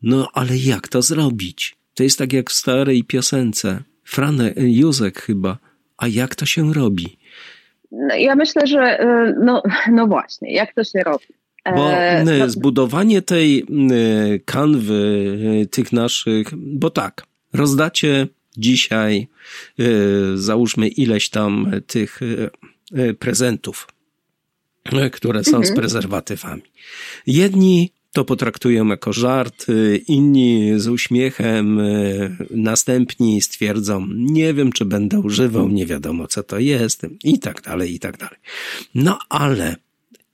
no 0.02 0.28
ale 0.34 0.58
jak 0.58 0.88
to 0.88 1.02
zrobić? 1.02 1.78
To 1.94 2.04
jest 2.04 2.18
tak 2.18 2.34
jak 2.34 2.50
w 2.50 2.54
starej 2.54 3.04
piosence. 3.04 3.84
Franek, 4.04 4.54
Józek 4.58 5.22
chyba. 5.22 5.58
A 5.98 6.08
jak 6.08 6.36
to 6.36 6.46
się 6.46 6.74
robi? 6.74 7.18
No, 7.92 8.16
ja 8.16 8.36
myślę, 8.36 8.68
że 8.68 9.02
y, 9.02 9.36
no, 9.44 9.64
no 9.92 10.08
właśnie, 10.08 10.54
jak 10.54 10.74
to 10.74 10.84
się 10.84 11.00
robi? 11.00 11.26
Bo 11.76 11.92
e, 11.92 12.24
no, 12.24 12.50
zbudowanie 12.50 13.22
tej 13.22 13.66
kanwy 14.46 15.68
tych 15.72 15.92
naszych, 15.92 16.48
bo 16.56 16.90
tak, 16.90 17.26
rozdacie 17.54 18.28
dzisiaj, 18.58 19.28
załóżmy 20.36 20.88
ileś 20.88 21.30
tam 21.30 21.72
tych 21.88 22.20
prezentów, 23.20 23.88
które 25.12 25.44
są 25.44 25.52
z 25.52 25.56
mhm. 25.56 25.76
prezerwatywami. 25.76 26.62
Jedni 27.28 27.92
to 28.12 28.26
potraktują 28.26 28.88
jako 28.88 29.14
żart, 29.14 29.66
inni 30.08 30.74
z 30.78 30.88
uśmiechem, 30.88 31.80
następni 32.50 33.42
stwierdzą, 33.42 34.08
nie 34.16 34.54
wiem, 34.54 34.72
czy 34.72 34.86
będę 34.86 35.20
używał, 35.20 35.70
nie 35.70 35.86
wiadomo, 35.86 36.28
co 36.28 36.44
to 36.44 36.60
jest, 36.60 37.06
i 37.24 37.40
tak 37.40 37.62
dalej, 37.62 37.96
i 37.96 38.00
tak 38.00 38.18
dalej. 38.18 38.40
No 38.96 39.20
ale 39.30 39.76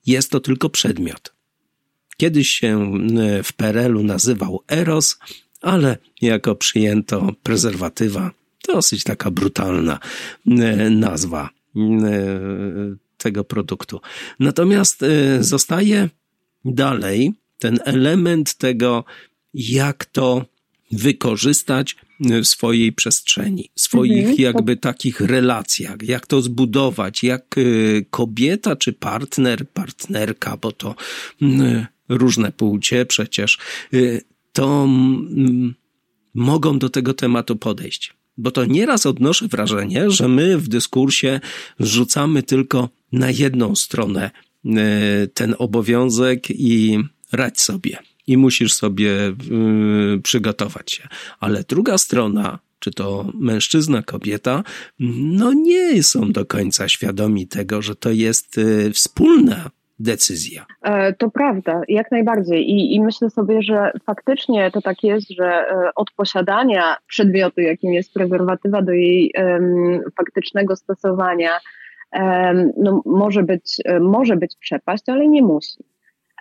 jest 0.06 0.32
to 0.32 0.40
tylko 0.40 0.70
przedmiot. 0.70 1.34
Kiedyś 2.18 2.50
się 2.50 2.94
w 3.44 3.54
PRL-u 3.54 4.04
nazywał 4.04 4.64
Eros, 4.72 5.20
ale 5.62 5.98
jako 6.22 6.56
przyjęto 6.56 7.34
prezerwatywa, 7.44 8.32
dosyć 8.68 9.04
taka 9.04 9.32
brutalna 9.32 10.00
nazwa 10.92 11.50
tego 13.18 13.44
produktu. 13.44 14.02
Natomiast 14.40 15.06
zostaje 15.40 16.10
dalej 16.66 17.34
ten 17.64 17.80
element 17.86 18.56
tego, 18.56 19.04
jak 19.54 20.06
to 20.06 20.46
wykorzystać 20.92 21.96
w 22.20 22.46
swojej 22.46 22.94
przestrzeni, 22.94 23.70
swoich 23.76 24.28
mhm. 24.28 24.38
jakby 24.38 24.78
takich 24.78 25.22
relacjach, 25.22 26.04
jak 26.04 26.28
to 26.28 26.42
zbudować, 26.42 27.24
jak 27.24 27.58
y, 27.58 28.06
kobieta 28.10 28.76
czy 28.76 28.94
partner, 28.94 29.70
partnerka, 29.70 30.58
bo 30.58 30.72
to 30.72 30.96
mm, 31.42 31.86
różne 32.10 32.52
płcie 32.52 33.06
przecież, 33.06 33.58
y, 33.94 34.22
to 34.54 34.84
mm, 34.84 35.74
mogą 36.34 36.80
do 36.80 36.90
tego 36.90 37.14
tematu 37.14 37.56
podejść. 37.56 38.14
Bo 38.38 38.52
to 38.52 38.66
nieraz 38.66 39.06
odnoszę 39.06 39.48
wrażenie, 39.48 40.12
że 40.12 40.28
my 40.28 40.58
w 40.58 40.68
dyskursie 40.68 41.40
rzucamy 41.80 42.44
tylko 42.44 42.90
na 43.12 43.32
jedną 43.32 43.76
stronę 43.76 44.32
y, 44.66 44.72
ten 45.34 45.56
obowiązek 45.60 46.50
i 46.50 47.00
radź 47.34 47.62
sobie 47.62 47.98
i 48.28 48.38
musisz 48.38 48.74
sobie 48.74 49.10
yy, 49.10 50.22
przygotować 50.24 50.92
się. 50.92 51.08
Ale 51.40 51.64
druga 51.64 51.98
strona, 51.98 52.60
czy 52.80 52.92
to 52.92 53.26
mężczyzna, 53.34 54.02
kobieta, 54.02 54.64
no 55.00 55.54
nie 55.54 56.04
są 56.04 56.32
do 56.32 56.46
końca 56.46 56.88
świadomi 56.88 57.48
tego, 57.48 57.82
że 57.82 57.96
to 57.96 58.12
jest 58.12 58.58
yy, 58.58 58.92
wspólna 58.92 59.70
decyzja. 60.00 60.66
E, 60.82 61.14
to 61.14 61.32
prawda, 61.32 61.82
jak 61.88 62.12
najbardziej. 62.12 62.70
I, 62.70 62.96
I, 62.96 63.02
myślę 63.02 63.30
sobie, 63.30 63.62
że 63.62 63.92
faktycznie 64.06 64.72
to 64.72 64.82
tak 64.82 65.04
jest, 65.04 65.30
że 65.30 65.46
e, 65.46 65.90
od 65.96 66.12
posiadania 66.12 66.98
przedmiotu, 67.08 67.62
jakim 67.62 67.94
jest 67.94 68.14
prezerwatywa, 68.14 68.82
do 68.82 68.92
jej 68.92 69.32
um, 69.38 70.02
faktycznego 70.18 70.76
stosowania, 70.76 71.60
um, 72.14 72.72
no, 72.78 73.02
może, 73.06 73.44
być, 73.44 73.78
e, 73.86 74.00
może 74.00 74.36
być 74.36 74.56
przepaść, 74.60 75.04
ale 75.08 75.28
nie 75.28 75.42
musi. 75.42 75.84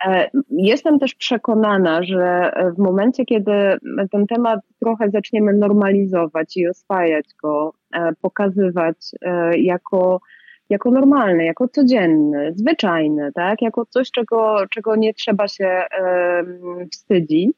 E, 0.05 0.29
jestem 0.49 0.99
też 0.99 1.15
przekonana, 1.15 2.03
że 2.03 2.51
w 2.75 2.77
momencie, 2.77 3.25
kiedy 3.25 3.51
ten 4.11 4.27
temat 4.27 4.59
trochę 4.79 5.09
zaczniemy 5.09 5.53
normalizować 5.53 6.57
i 6.57 6.67
oswajać 6.67 7.25
go, 7.43 7.73
e, 7.93 8.13
pokazywać 8.21 8.97
e, 9.21 9.57
jako, 9.57 10.21
jako 10.69 10.91
normalny, 10.91 11.45
jako 11.45 11.67
codzienny, 11.67 12.53
zwyczajny, 12.55 13.31
tak? 13.33 13.61
jako 13.61 13.85
coś, 13.85 14.11
czego, 14.11 14.57
czego 14.69 14.95
nie 14.95 15.13
trzeba 15.13 15.47
się 15.47 15.83
wstydzić, 16.91 17.57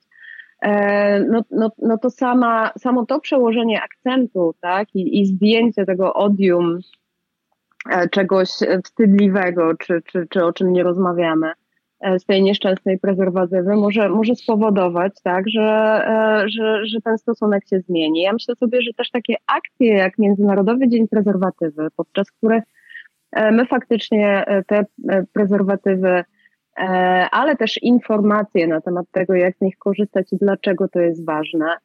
no, 1.30 1.42
no, 1.52 1.72
no 1.78 1.98
to 1.98 2.10
sama, 2.10 2.72
samo 2.78 3.06
to 3.06 3.20
przełożenie 3.20 3.82
akcentu 3.82 4.56
tak? 4.62 4.88
I, 4.96 5.22
i 5.22 5.26
zdjęcie 5.26 5.86
tego 5.86 6.14
odium 6.14 6.80
czegoś 8.12 8.50
wstydliwego, 8.84 9.76
czy, 9.78 10.02
czy, 10.06 10.28
czy 10.30 10.46
o 10.46 10.54
czym 10.54 10.74
nie 10.74 10.84
rozmawiamy, 10.84 11.52
E, 11.52 11.65
z 12.20 12.26
tej 12.26 12.44
nieszczęsnej 12.44 13.00
prezerwatywy 13.00 13.76
może, 13.76 14.10
może 14.10 14.36
spowodować, 14.36 15.14
tak, 15.24 15.50
że, 15.50 15.62
e, 15.62 16.50
że, 16.50 16.86
że 16.86 17.02
ten 17.02 17.18
stosunek 17.18 17.68
się 17.68 17.80
zmieni. 17.80 18.22
Ja 18.22 18.34
myślę 18.34 18.56
sobie, 18.56 18.82
że 18.82 18.94
też 18.94 19.12
takie 19.12 19.36
akcje 19.48 19.94
jak 19.94 20.18
Międzynarodowy 20.18 20.88
Dzień 20.88 21.08
Prezerwatywy, 21.08 21.88
podczas 21.96 22.32
których 22.32 22.64
e, 23.32 23.52
my 23.52 23.66
faktycznie 23.66 24.44
te 24.68 24.86
prezerwatywy, 25.34 26.24
ale 27.32 27.56
też 27.56 27.84
informacje 27.84 28.68
na 28.68 28.82
temat 28.82 29.06
tego, 29.12 29.34
jak 29.34 29.58
z 29.58 29.62
nich 29.62 29.78
korzystać 29.78 30.34
i 30.34 30.38
dlaczego 30.38 30.88
to 30.88 31.00
jest 31.00 31.26
ważne, 31.26 31.68
E, 31.68 31.85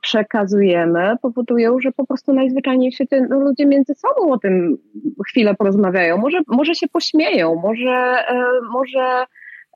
przekazujemy, 0.00 1.16
powodują, 1.22 1.80
że 1.80 1.92
po 1.92 2.06
prostu 2.06 2.32
najzwyczajniej 2.32 2.90
w 2.90 2.94
świecie 2.94 3.26
no, 3.30 3.40
ludzie 3.40 3.66
między 3.66 3.94
sobą 3.94 4.32
o 4.32 4.38
tym 4.38 4.78
chwilę 5.28 5.54
porozmawiają. 5.54 6.18
Może, 6.18 6.38
może 6.46 6.74
się 6.74 6.88
pośmieją, 6.88 7.54
może, 7.54 8.24
e, 8.28 8.44
może 8.72 9.24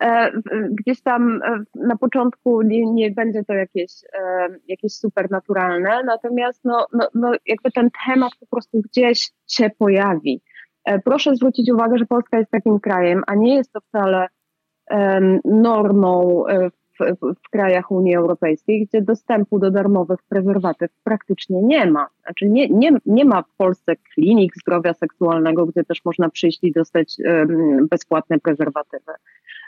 e, 0.03 0.31
gdzieś 0.71 1.03
tam 1.03 1.41
na 1.75 1.97
początku 1.97 2.63
nie, 2.63 2.93
nie 2.93 3.11
będzie 3.11 3.45
to 3.45 3.53
jakieś, 3.53 3.93
jakieś 4.69 4.93
super 4.93 5.31
naturalne, 5.31 6.03
natomiast 6.05 6.61
no, 6.65 6.87
no, 6.93 7.09
no 7.15 7.33
jakby 7.47 7.71
ten 7.71 7.89
temat 8.07 8.33
po 8.41 8.47
prostu 8.47 8.81
gdzieś 8.81 9.31
się 9.49 9.71
pojawi. 9.79 10.43
Proszę 11.05 11.35
zwrócić 11.35 11.71
uwagę, 11.71 11.99
że 11.99 12.07
Polska 12.07 12.39
jest 12.39 12.51
takim 12.51 12.81
krajem, 12.81 13.23
a 13.27 13.35
nie 13.35 13.55
jest 13.55 13.73
to 13.73 13.81
wcale 13.81 14.27
normą 15.45 16.45
w, 17.21 17.51
krajach 17.51 17.91
Unii 17.91 18.15
Europejskiej, 18.15 18.87
gdzie 18.87 19.03
dostępu 19.03 19.59
do 19.59 19.71
darmowych 19.71 20.19
prezerwatyw 20.29 20.91
praktycznie 21.05 21.63
nie 21.63 21.91
ma. 21.91 22.07
Znaczy 22.25 22.49
nie, 22.49 22.69
nie, 22.69 22.91
nie 23.07 23.25
ma 23.25 23.43
w 23.43 23.57
Polsce 23.57 23.97
klinik 24.15 24.53
zdrowia 24.57 24.95
seksualnego, 24.95 25.67
gdzie 25.67 25.85
też 25.85 26.05
można 26.05 26.29
przyjść 26.29 26.65
i 26.65 26.73
dostać 26.73 27.17
bezpłatne 27.91 28.39
prezerwatywy. 28.39 29.13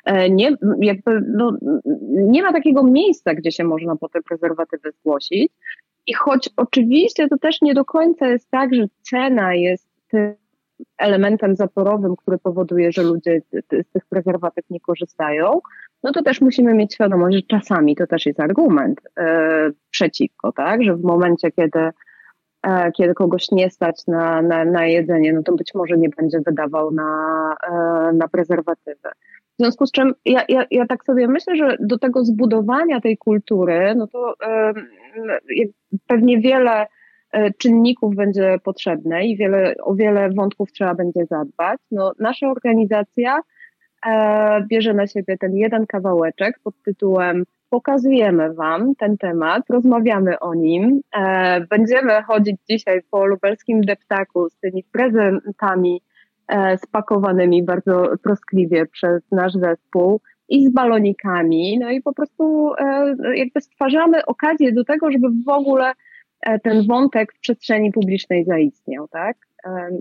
E, 0.05 0.31
nie, 0.31 0.57
jakby, 0.81 1.25
no, 1.37 1.57
nie 2.11 2.43
ma 2.43 2.53
takiego 2.53 2.83
miejsca, 2.83 3.35
gdzie 3.35 3.53
się 3.53 3.65
można 3.65 3.97
po 3.97 4.09
te 4.09 4.23
prezerwatywy 4.23 4.93
zgłosić. 4.93 5.53
I 6.07 6.15
choć 6.15 6.51
oczywiście 6.57 7.29
to 7.29 7.39
też 7.39 7.63
nie 7.63 7.75
do 7.75 7.85
końca 7.85 8.29
jest 8.29 8.51
tak, 8.51 8.75
że 8.75 8.87
cena 9.03 9.55
jest 9.55 9.89
elementem 10.99 11.57
zaporowym, 11.57 12.17
który 12.17 12.39
powoduje, 12.39 12.93
że 12.93 13.03
ludzie 13.03 13.41
z 13.63 13.93
tych 13.93 14.07
prezerwatyw 14.09 14.65
nie 14.71 14.81
korzystają, 14.81 15.61
no 16.03 16.13
to 16.13 16.23
też 16.23 16.41
musimy 16.41 16.75
mieć 16.75 16.95
świadomość, 16.95 17.37
że 17.37 17.43
czasami 17.43 17.97
to 17.97 18.07
też 18.07 18.27
jest 18.27 18.41
argument 18.41 19.01
e, 19.19 19.71
przeciwko, 19.91 20.53
tak? 20.53 20.83
Że 20.83 20.97
w 20.97 21.03
momencie, 21.03 21.51
kiedy, 21.51 21.91
e, 22.63 22.93
kiedy 22.93 23.15
kogoś 23.15 23.51
nie 23.51 23.71
stać 23.71 24.07
na, 24.07 24.43
na, 24.43 24.65
na 24.65 24.87
jedzenie, 24.87 25.33
no 25.33 25.43
to 25.43 25.53
być 25.53 25.75
może 25.75 25.99
nie 25.99 26.09
będzie 26.09 26.41
wydawał 26.47 26.91
na, 26.91 27.55
e, 27.71 28.13
na 28.13 28.29
prezerwatywę. 28.29 29.13
W 29.59 29.63
związku 29.63 29.87
z 29.87 29.93
czym 29.93 30.15
ja, 30.25 30.45
ja, 30.49 30.65
ja 30.71 30.87
tak 30.87 31.05
sobie 31.05 31.29
myślę, 31.29 31.57
że 31.57 31.77
do 31.81 31.99
tego 31.99 32.25
zbudowania 32.25 33.01
tej 33.01 33.17
kultury, 33.17 33.95
no 33.97 34.07
to 34.07 34.35
pewnie 36.07 36.41
wiele 36.41 36.87
czynników 37.59 38.15
będzie 38.15 38.59
potrzebne 38.65 39.27
i 39.27 39.37
wiele, 39.37 39.75
o 39.83 39.95
wiele 39.95 40.31
wątków 40.31 40.73
trzeba 40.73 40.95
będzie 40.95 41.27
zadbać. 41.27 41.81
No, 41.91 42.13
nasza 42.19 42.51
organizacja 42.51 43.41
E, 44.07 44.65
bierze 44.69 44.95
na 44.95 45.07
siebie 45.07 45.39
ten 45.39 45.57
jeden 45.57 45.87
kawałeczek 45.87 46.59
pod 46.65 46.75
tytułem 46.85 47.45
Pokazujemy 47.71 48.55
Wam 48.55 48.95
ten 48.95 49.19
temat, 49.19 49.63
rozmawiamy 49.71 50.39
o 50.39 50.55
nim. 50.55 51.01
E, 51.17 51.61
będziemy 51.61 52.23
chodzić 52.23 52.57
dzisiaj 52.71 53.03
po 53.11 53.27
lubelskim 53.27 53.81
deptaku 53.81 54.49
z 54.49 54.57
tymi 54.57 54.85
prezentami 54.93 56.03
e, 56.49 56.79
spakowanymi 56.79 57.63
bardzo 57.63 58.17
troskliwie 58.23 58.87
przez 58.87 59.23
nasz 59.31 59.53
zespół 59.53 60.21
i 60.49 60.67
z 60.67 60.73
balonikami. 60.73 61.79
No 61.79 61.91
i 61.91 62.03
po 62.03 62.13
prostu 62.13 62.73
jakby 63.35 63.61
stwarzamy 63.61 64.27
okazję 64.27 64.73
do 64.73 64.85
tego, 64.85 65.11
żeby 65.11 65.29
w 65.47 65.49
ogóle 65.49 65.93
ten 66.63 66.87
wątek 66.87 67.33
w 67.33 67.41
przestrzeni 67.41 67.93
publicznej 67.93 68.45
zaistniał, 68.45 69.09
tak? 69.09 69.37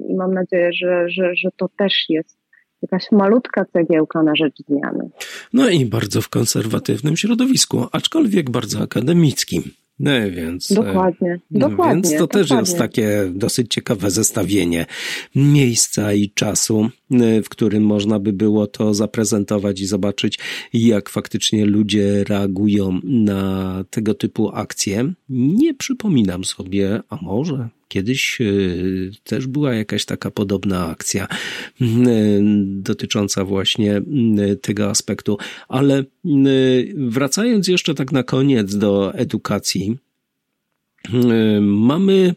I 0.09 0.15
mam 0.15 0.33
nadzieję, 0.33 0.73
że, 0.73 1.09
że, 1.09 1.35
że 1.35 1.49
to 1.57 1.69
też 1.77 2.05
jest 2.09 2.41
jakaś 2.81 3.11
malutka 3.11 3.65
cegiełka 3.65 4.23
na 4.23 4.35
rzecz 4.35 4.55
zmiany. 4.67 5.09
No 5.53 5.69
i 5.69 5.85
bardzo 5.85 6.21
w 6.21 6.29
konserwatywnym 6.29 7.17
środowisku, 7.17 7.85
aczkolwiek 7.91 8.49
bardzo 8.49 8.79
akademickim. 8.79 9.63
No 10.01 10.11
więc, 10.31 10.73
dokładnie, 10.73 11.39
no 11.51 11.69
dokładnie. 11.69 11.93
Więc 11.93 12.11
to 12.13 12.27
dokładnie. 12.27 12.49
też 12.49 12.59
jest 12.59 12.77
takie 12.77 13.31
dosyć 13.35 13.73
ciekawe 13.73 14.11
zestawienie 14.11 14.85
miejsca 15.35 16.13
i 16.13 16.29
czasu, 16.29 16.89
e, 17.11 17.41
w 17.41 17.49
którym 17.49 17.83
można 17.83 18.19
by 18.19 18.33
było 18.33 18.67
to 18.67 18.93
zaprezentować 18.93 19.81
i 19.81 19.85
zobaczyć, 19.85 20.39
jak 20.73 21.09
faktycznie 21.09 21.65
ludzie 21.65 22.23
reagują 22.23 22.99
na 23.03 23.83
tego 23.89 24.13
typu 24.13 24.49
akcje. 24.53 25.13
Nie 25.29 25.73
przypominam 25.73 26.43
sobie, 26.43 27.01
a 27.09 27.15
może 27.21 27.69
Kiedyś 27.91 28.41
e, 28.41 28.45
też 29.23 29.47
była 29.47 29.73
jakaś 29.73 30.05
taka 30.05 30.31
podobna 30.31 30.87
akcja 30.87 31.27
dotycząca 32.65 33.45
właśnie 33.45 34.01
tego 34.61 34.89
aspektu, 34.89 35.37
ale 35.67 36.03
wracając 36.95 37.67
jeszcze 37.67 37.95
tak 37.95 38.11
na 38.11 38.23
koniec 38.23 38.75
do 38.75 39.13
edukacji, 39.13 39.97
mamy 41.61 42.35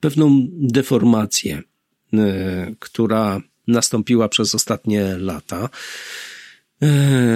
pewną 0.00 0.46
deformację, 0.50 1.62
która 2.78 3.40
nastąpiła 3.68 4.28
przez 4.28 4.54
ostatnie 4.54 5.16
lata. 5.18 5.68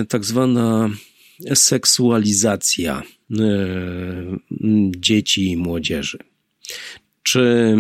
tak 0.09 0.25
zwana 0.25 0.91
seksualizacja 1.55 3.03
dzieci 4.97 5.51
i 5.51 5.57
młodzieży. 5.57 6.19
Czy 7.27 7.77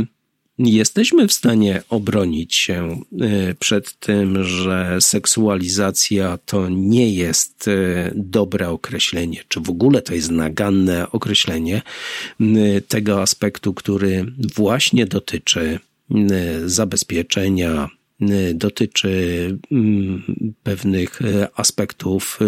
jesteśmy 0.58 1.28
w 1.28 1.32
stanie 1.32 1.82
obronić 1.88 2.54
się 2.54 3.00
e, 3.20 3.54
przed 3.54 3.98
tym, 3.98 4.44
że 4.44 4.98
seksualizacja 5.00 6.38
to 6.46 6.68
nie 6.68 7.14
jest 7.14 7.68
e, 7.68 8.12
dobre 8.14 8.68
określenie, 8.68 9.42
czy 9.48 9.60
w 9.60 9.70
ogóle 9.70 10.02
to 10.02 10.14
jest 10.14 10.30
naganne 10.30 11.10
określenie 11.10 11.82
tego 12.88 13.22
aspektu, 13.22 13.74
który 13.74 14.26
właśnie 14.54 15.06
dotyczy 15.06 15.78
zabezpieczenia, 16.64 17.88
dotyczy 18.54 19.58
pewnych 20.62 21.22
e, 21.22 21.48
aspektów 21.56 22.38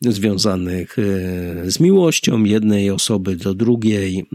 związanych 0.00 0.96
z 1.66 1.80
miłością 1.80 2.44
jednej 2.44 2.90
osoby 2.90 3.36
do 3.36 3.54
drugiej, 3.54 4.26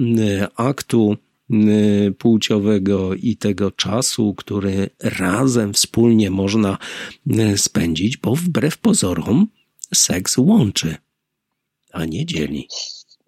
aktu 0.55 1.17
Y, 1.17 1.30
płciowego 2.17 3.13
i 3.13 3.37
tego 3.37 3.71
czasu, 3.71 4.35
który 4.37 4.89
razem, 5.19 5.73
wspólnie 5.73 6.29
można 6.29 6.77
y, 7.27 7.57
spędzić, 7.57 8.17
bo 8.17 8.35
wbrew 8.35 8.77
pozorom 8.77 9.47
seks 9.93 10.37
łączy, 10.37 10.95
a 11.93 12.05
nie 12.05 12.25
dzieli. 12.25 12.67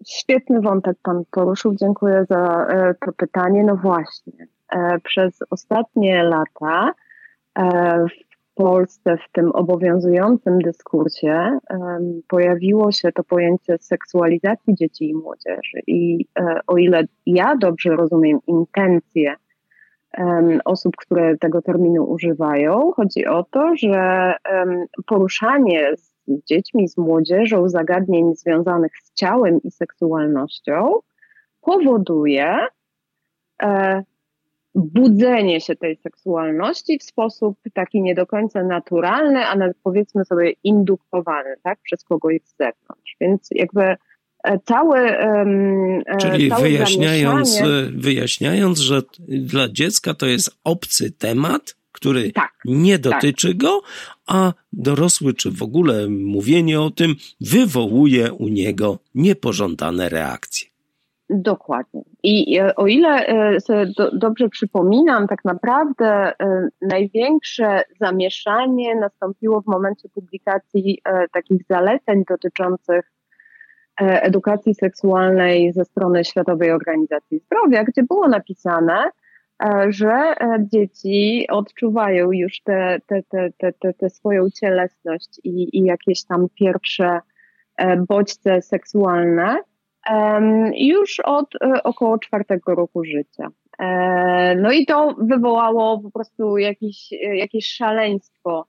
Świetny 0.06 0.60
wątek 0.60 0.96
Pan 1.02 1.24
poruszył. 1.30 1.74
Dziękuję 1.74 2.24
za 2.30 2.66
e, 2.70 2.94
to 3.06 3.12
pytanie. 3.12 3.64
No 3.64 3.76
właśnie. 3.76 4.46
E, 4.72 4.98
przez 5.00 5.38
ostatnie 5.50 6.22
lata 6.22 6.92
e, 7.58 8.06
Polsce 8.54 9.16
w 9.16 9.32
tym 9.32 9.52
obowiązującym 9.52 10.58
dyskursie 10.58 11.58
um, 11.70 12.22
pojawiło 12.28 12.92
się 12.92 13.12
to 13.12 13.24
pojęcie 13.24 13.78
seksualizacji 13.80 14.74
dzieci 14.74 15.10
i 15.10 15.14
młodzieży. 15.14 15.80
I 15.86 16.26
e, 16.38 16.60
o 16.66 16.76
ile 16.76 17.04
ja 17.26 17.56
dobrze 17.56 17.96
rozumiem 17.96 18.38
intencje 18.46 19.34
um, 20.18 20.60
osób, 20.64 20.96
które 20.96 21.38
tego 21.38 21.62
terminu 21.62 22.04
używają, 22.04 22.92
chodzi 22.96 23.26
o 23.26 23.44
to, 23.50 23.76
że 23.76 24.34
um, 24.52 24.84
poruszanie 25.06 25.96
z 25.96 26.14
dziećmi, 26.28 26.88
z 26.88 26.96
młodzieżą 26.96 27.68
zagadnień 27.68 28.34
związanych 28.34 28.92
z 29.02 29.14
ciałem 29.14 29.62
i 29.62 29.70
seksualnością 29.70 31.00
powoduje 31.60 32.58
e, 33.62 34.02
budzenie 34.74 35.60
się 35.60 35.76
tej 35.76 35.96
seksualności 35.96 36.98
w 36.98 37.02
sposób 37.02 37.58
taki 37.74 38.02
nie 38.02 38.14
do 38.14 38.26
końca 38.26 38.62
naturalny, 38.62 39.46
a 39.46 39.56
nawet 39.56 39.76
powiedzmy 39.82 40.24
sobie 40.24 40.52
indukowany, 40.64 41.54
tak, 41.62 41.78
przez 41.82 42.04
kogoś 42.04 42.36
z 42.44 42.56
zewnątrz. 42.56 43.16
Więc 43.20 43.48
jakby 43.50 43.82
e, 44.44 44.58
cały. 44.64 44.98
E, 44.98 46.16
Czyli 46.20 46.48
całe 46.48 46.62
wyjaśniając, 46.62 47.62
wyjaśniając, 47.92 48.78
że 48.78 49.02
dla 49.28 49.68
dziecka 49.68 50.14
to 50.14 50.26
jest 50.26 50.58
obcy 50.64 51.12
temat, 51.12 51.76
który 51.92 52.32
tak, 52.32 52.52
nie 52.64 52.98
tak. 52.98 53.12
dotyczy 53.12 53.48
tak. 53.48 53.56
go, 53.56 53.82
a 54.26 54.52
dorosły 54.72 55.34
czy 55.34 55.50
w 55.50 55.62
ogóle 55.62 56.08
mówienie 56.08 56.80
o 56.80 56.90
tym 56.90 57.14
wywołuje 57.40 58.32
u 58.32 58.48
niego 58.48 58.98
niepożądane 59.14 60.08
reakcje. 60.08 60.73
Dokładnie. 61.30 62.02
I 62.22 62.58
e, 62.58 62.74
o 62.74 62.86
ile 62.86 63.26
e, 63.26 63.60
sobie 63.60 63.86
do, 63.86 64.10
dobrze 64.10 64.48
przypominam, 64.48 65.26
tak 65.26 65.44
naprawdę 65.44 66.06
e, 66.06 66.68
największe 66.82 67.82
zamieszanie 68.00 68.96
nastąpiło 68.96 69.60
w 69.60 69.66
momencie 69.66 70.08
publikacji 70.08 71.02
takich 71.32 71.62
zaleceń 71.70 72.24
dotyczących 72.28 73.12
edukacji 74.00 74.74
seksualnej 74.74 75.72
ze 75.72 75.84
strony 75.84 76.24
Światowej 76.24 76.70
Organizacji 76.70 77.38
Zdrowia, 77.38 77.84
gdzie 77.84 78.02
było 78.02 78.28
napisane, 78.28 79.10
że 79.88 80.34
dzieci 80.58 81.46
odczuwają 81.50 82.32
już 82.32 82.62
tę 82.62 82.98
te, 83.06 83.22
te, 83.22 83.50
te, 83.58 83.72
te, 83.72 83.94
te 83.94 84.10
swoją 84.10 84.50
cielesność 84.50 85.40
i, 85.44 85.78
i 85.78 85.84
jakieś 85.84 86.24
tam 86.24 86.46
pierwsze 86.58 87.20
bodźce 88.08 88.62
seksualne 88.62 89.58
już 90.76 91.20
od 91.20 91.54
e, 91.54 91.82
około 91.82 92.18
czwartego 92.18 92.74
roku 92.74 93.04
życia. 93.04 93.48
E, 93.78 94.56
no 94.56 94.72
i 94.72 94.86
to 94.86 95.14
wywołało 95.18 96.00
po 96.00 96.10
prostu 96.10 96.58
jakieś, 96.58 97.12
jakieś 97.34 97.66
szaleństwo 97.66 98.66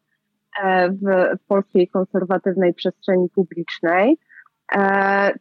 e, 0.63 0.89
w 0.89 1.05
polskiej 1.47 1.87
konserwatywnej 1.87 2.73
przestrzeni 2.73 3.29
publicznej. 3.29 4.17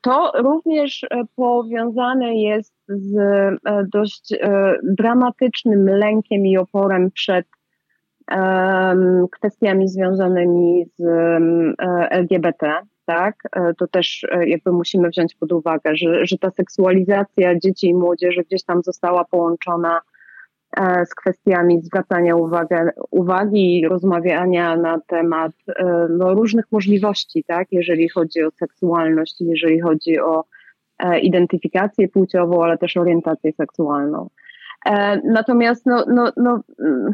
To 0.01 0.33
również 0.35 1.07
powiązane 1.37 2.35
jest 2.35 2.75
z 2.89 3.17
dość 3.93 4.35
dramatycznym 4.83 5.89
lękiem 5.89 6.47
i 6.47 6.57
oporem 6.57 7.11
przed 7.11 7.47
kwestiami 9.31 9.89
związanymi 9.89 10.85
z 10.97 11.03
LGBT 12.11 12.81
tak, 13.07 13.35
e, 13.57 13.75
to 13.75 13.87
też 13.87 14.27
e, 14.31 14.49
jakby 14.49 14.73
musimy 14.73 15.09
wziąć 15.09 15.35
pod 15.35 15.53
uwagę, 15.53 15.97
że, 15.97 16.27
że 16.27 16.39
ta 16.39 16.51
seksualizacja 16.51 17.59
dzieci 17.59 17.89
i 17.89 17.95
młodzieży 17.95 18.43
gdzieś 18.43 18.65
tam 18.65 18.83
została 18.83 19.25
połączona 19.25 20.01
e, 20.77 21.07
z 21.07 21.15
kwestiami 21.15 21.83
zwracania 21.83 22.37
uwagi, 22.37 22.75
uwagi 23.11 23.79
i 23.79 23.89
rozmawiania 23.89 24.77
na 24.77 25.01
temat 25.07 25.53
no, 26.11 26.35
różnych 26.35 26.65
możliwości, 26.73 27.45
tak, 27.47 27.69
jeżeli 27.73 28.09
chodzi 28.09 28.43
o 28.43 28.51
seksualność, 28.51 29.41
jeżeli 29.41 29.81
chodzi 29.81 30.21
o 30.21 30.45
identyfikację 31.23 32.09
płciową, 32.09 32.65
ale 32.65 32.79
też 32.79 32.97
orientację 32.97 33.53
seksualną. 33.53 34.31
Natomiast 35.25 35.87
no, 35.87 36.05
no, 36.09 36.33
no, 36.37 36.61
mm, 36.81 37.13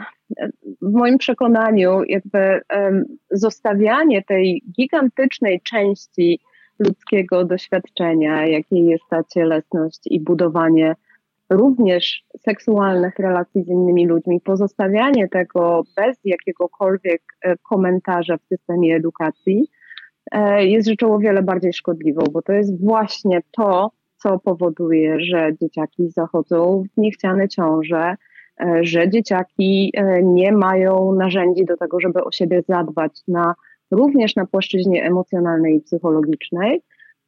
w 0.83 0.93
moim 0.93 1.19
przekonaniu 1.19 2.03
jakby 2.05 2.61
zostawianie 3.31 4.23
tej 4.23 4.63
gigantycznej 4.77 5.61
części 5.61 6.41
ludzkiego 6.79 7.45
doświadczenia, 7.45 8.47
jakiej 8.47 8.87
jest 8.87 9.05
ta 9.11 9.25
cielesność 9.25 10.01
i 10.07 10.21
budowanie 10.21 10.95
również 11.51 12.25
seksualnych 12.39 13.19
relacji 13.19 13.65
z 13.65 13.69
innymi 13.69 14.07
ludźmi, 14.07 14.41
pozostawianie 14.41 15.29
tego 15.29 15.83
bez 15.97 16.19
jakiegokolwiek 16.25 17.23
e, 17.43 17.57
komentarza 17.57 18.37
w 18.37 18.45
systemie 18.45 18.97
edukacji 18.97 19.69
e, 20.33 20.67
jest 20.67 20.89
rzeczą 20.89 21.15
o 21.15 21.19
wiele 21.19 21.43
bardziej 21.43 21.73
szkodliwą, 21.73 22.23
bo 22.33 22.43
to 22.43 22.53
jest 22.53 22.85
właśnie 22.85 23.41
to, 23.57 23.91
co 24.17 24.39
powoduje, 24.39 25.21
że 25.21 25.51
dzieciaki 25.63 26.09
zachodzą 26.09 26.83
w 26.95 27.01
niechciane 27.01 27.49
ciąże, 27.49 28.17
że 28.81 29.09
dzieciaki 29.09 29.93
e, 29.95 30.23
nie 30.23 30.53
mają 30.53 31.15
narzędzi 31.15 31.65
do 31.65 31.77
tego, 31.77 32.01
żeby 32.01 32.25
o 32.25 32.33
siebie 32.33 32.63
zadbać 32.69 33.21
na, 33.29 33.55
również 33.91 34.37
na 34.37 34.47
płaszczyźnie 34.47 35.05
emocjonalnej 35.05 35.77
i 35.77 35.81
psychologicznej. 35.81 36.83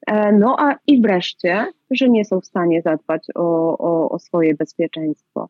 E, 0.07 0.33
no 0.33 0.57
a 0.59 0.75
i 0.87 1.03
wreszcie, 1.03 1.67
że 1.91 2.09
nie 2.09 2.25
są 2.25 2.41
w 2.41 2.47
stanie 2.47 2.83
zadbać 2.83 3.27
o, 3.35 3.79
o, 3.79 4.11
o 4.11 4.19
swoje 4.19 4.55
bezpieczeństwo. 4.55 5.49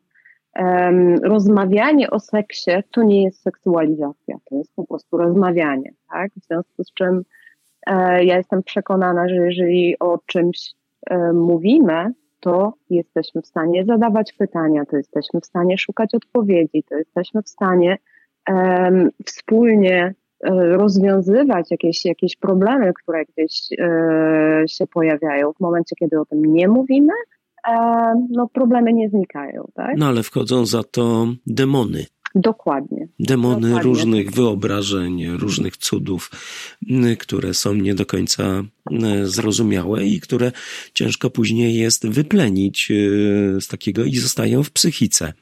Um, 0.58 1.14
rozmawianie 1.14 2.10
o 2.10 2.20
seksie 2.20 2.70
to 2.90 3.02
nie 3.02 3.22
jest 3.22 3.42
seksualizacja, 3.42 4.36
to 4.44 4.56
jest 4.56 4.74
po 4.76 4.86
prostu 4.86 5.16
rozmawianie, 5.16 5.92
tak? 6.10 6.30
W 6.36 6.46
związku 6.46 6.84
z 6.84 6.92
czym 6.92 7.22
e, 7.86 8.24
ja 8.24 8.36
jestem 8.36 8.62
przekonana, 8.62 9.28
że 9.28 9.34
jeżeli 9.34 9.98
o 9.98 10.18
czymś 10.26 10.74
E, 11.10 11.32
mówimy, 11.32 12.12
to 12.42 12.72
jesteśmy 12.90 13.42
w 13.42 13.46
stanie 13.46 13.84
zadawać 13.84 14.32
pytania, 14.32 14.84
to 14.90 14.96
jesteśmy 14.96 15.40
w 15.40 15.46
stanie 15.46 15.78
szukać 15.78 16.14
odpowiedzi, 16.14 16.84
to 16.88 16.96
jesteśmy 16.96 17.42
w 17.42 17.48
stanie 17.48 17.98
um, 18.48 19.10
wspólnie 19.26 20.14
e, 20.44 20.50
rozwiązywać 20.52 21.70
jakieś, 21.70 22.04
jakieś 22.04 22.36
problemy, 22.36 22.92
które 23.02 23.24
gdzieś 23.24 23.68
e, 23.78 24.64
się 24.68 24.86
pojawiają. 24.86 25.52
W 25.52 25.60
momencie, 25.60 25.96
kiedy 25.96 26.20
o 26.20 26.24
tym 26.24 26.44
nie 26.44 26.68
mówimy, 26.68 27.12
e, 27.68 27.74
no 28.30 28.48
problemy 28.48 28.92
nie 28.92 29.08
znikają. 29.08 29.68
Tak? 29.74 29.96
No 29.96 30.06
ale 30.06 30.22
wchodzą 30.22 30.66
za 30.66 30.82
to 30.82 31.26
demony. 31.46 32.04
Dokładnie. 32.34 33.08
Demony 33.18 33.68
Dokładnie. 33.68 33.82
różnych 33.82 34.30
wyobrażeń, 34.30 35.26
różnych 35.26 35.76
cudów, 35.76 36.30
które 37.18 37.54
są 37.54 37.74
nie 37.74 37.94
do 37.94 38.06
końca 38.06 38.64
zrozumiałe 39.24 40.06
i 40.06 40.20
które 40.20 40.52
ciężko 40.94 41.30
później 41.30 41.76
jest 41.76 42.08
wyplenić 42.08 42.90
y, 42.90 43.58
z 43.60 43.66
takiego 43.68 44.04
i 44.04 44.16
zostają 44.16 44.62
w 44.62 44.70
psychice. 44.70 45.32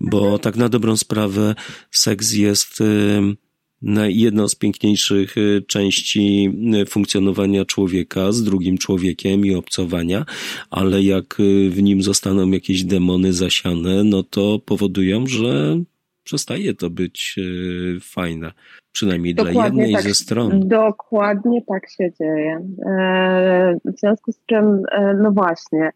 Bo 0.00 0.38
tak 0.38 0.56
na 0.56 0.68
dobrą 0.68 0.96
sprawę 0.96 1.54
seks 1.90 2.32
jest 2.32 2.82
jedną 4.08 4.48
z 4.48 4.54
piękniejszych 4.54 5.36
y, 5.36 5.64
części 5.66 6.50
funkcjonowania 6.88 7.64
człowieka 7.64 8.32
z 8.32 8.42
drugim 8.42 8.78
człowiekiem 8.78 9.46
i 9.46 9.54
obcowania, 9.54 10.24
ale 10.70 11.02
jak 11.02 11.40
y, 11.40 11.70
w 11.70 11.82
nim 11.82 12.02
zostaną 12.02 12.50
jakieś 12.50 12.84
demony 12.84 13.32
zasiane, 13.32 14.04
no 14.04 14.22
to 14.22 14.58
powodują, 14.58 15.26
że 15.26 15.80
przestaje 16.28 16.74
to 16.74 16.90
być 16.90 17.36
e, 17.38 18.00
fajne. 18.00 18.52
Przynajmniej 18.92 19.34
Dokładnie 19.34 19.54
dla 19.54 19.64
jednej 19.64 19.92
tak, 19.92 20.02
ze 20.02 20.14
stron. 20.14 20.68
Dokładnie 20.68 21.62
tak 21.66 21.90
się 21.90 22.12
dzieje. 22.20 22.60
E, 22.86 23.76
w 23.84 24.00
związku 24.00 24.32
z 24.32 24.40
czym, 24.46 24.82
e, 24.92 25.14
no 25.14 25.32
właśnie, 25.32 25.90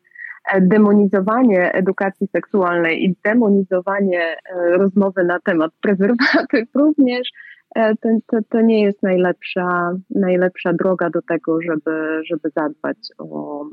demonizowanie 0.61 1.73
edukacji 1.73 2.27
seksualnej 2.27 3.05
i 3.05 3.17
demonizowanie 3.25 4.37
rozmowy 4.79 5.25
na 5.25 5.41
temat 5.41 5.73
prezerwatyw 5.81 6.69
również 6.83 7.29
to, 7.75 8.09
to, 8.27 8.39
to, 8.49 8.61
nie 8.61 8.83
jest 8.83 9.03
najlepsza, 9.03 9.93
najlepsza 10.11 10.73
droga 10.73 11.11
do 11.11 11.23
tego, 11.23 11.63
żeby, 11.63 12.23
żeby 12.25 12.51
zadbać 12.57 12.97
o, 13.19 13.65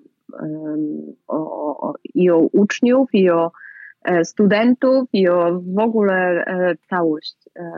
o, 1.28 1.38
o, 1.88 1.94
i 2.16 2.30
o 2.30 2.38
uczniów, 2.38 3.10
i 3.14 3.30
o 3.30 3.52
studentów 4.24 5.10
i 5.14 5.28
o 5.28 5.62
w 5.76 5.80
ogóle 5.80 6.46
e, 6.46 6.76
całość 6.90 7.36
e, 7.56 7.72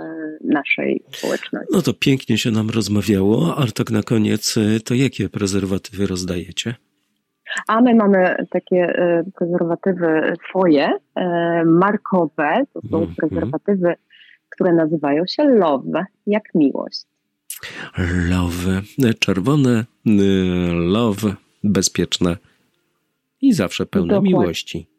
naszej 0.44 1.04
społeczności. 1.12 1.68
No 1.74 1.82
to 1.82 1.94
pięknie 1.94 2.38
się 2.38 2.52
nam 2.52 2.70
rozmawiało, 2.70 3.56
ale 3.58 3.72
tak 3.72 3.92
na 3.92 4.04
koniec, 4.04 4.56
to 4.86 4.94
jakie 4.94 5.30
prezerwatywy 5.30 6.08
rozdajecie? 6.08 6.76
A 7.68 7.82
my 7.82 7.96
mamy 7.96 8.36
takie 8.50 8.94
prezerwatywy 9.36 10.34
swoje, 10.50 10.92
markowe, 11.66 12.64
to 12.74 12.82
są 12.92 12.98
mm, 12.98 13.16
prezerwatywy, 13.16 13.94
które 14.50 14.74
nazywają 14.74 15.24
się 15.28 15.44
love, 15.44 16.06
jak 16.28 16.44
miłość. 16.56 17.06
Love, 18.30 18.82
czerwone, 19.20 19.86
love, 20.74 21.36
bezpieczne 21.64 22.38
i 23.42 23.54
zawsze 23.54 23.86
pełne 23.86 24.08
Dokładnie. 24.08 24.30
miłości. 24.30 24.91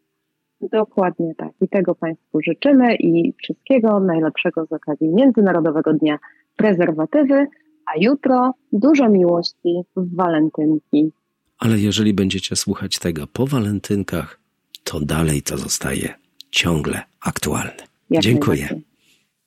Dokładnie 0.62 1.34
tak. 1.34 1.50
I 1.60 1.68
tego 1.68 1.94
Państwu 1.94 2.40
życzymy 2.40 2.96
i 2.96 3.34
wszystkiego 3.42 4.00
najlepszego 4.00 4.66
z 4.66 4.72
okazji 4.72 5.08
Międzynarodowego 5.08 5.92
Dnia 5.92 6.18
Prezerwatywy, 6.56 7.46
a 7.86 7.98
jutro 8.00 8.54
dużo 8.72 9.08
miłości 9.08 9.82
w 9.96 10.16
walentynki. 10.16 11.12
Ale 11.58 11.78
jeżeli 11.78 12.14
będziecie 12.14 12.56
słuchać 12.56 12.98
tego 12.98 13.26
po 13.32 13.46
walentynkach, 13.46 14.40
to 14.84 15.00
dalej 15.00 15.42
to 15.42 15.58
zostaje 15.58 16.14
ciągle 16.50 17.02
aktualne. 17.20 17.82
Jak 18.10 18.22
Dziękuję. 18.22 18.68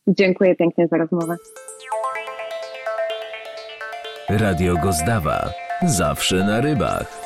Dziękuję 0.07 0.55
pięknie 0.55 0.87
za 0.87 0.97
rozmowę. 0.97 1.35
Radio 4.29 4.75
Gozdawa. 4.83 5.49
Zawsze 5.87 6.35
na 6.35 6.61
rybach. 6.61 7.24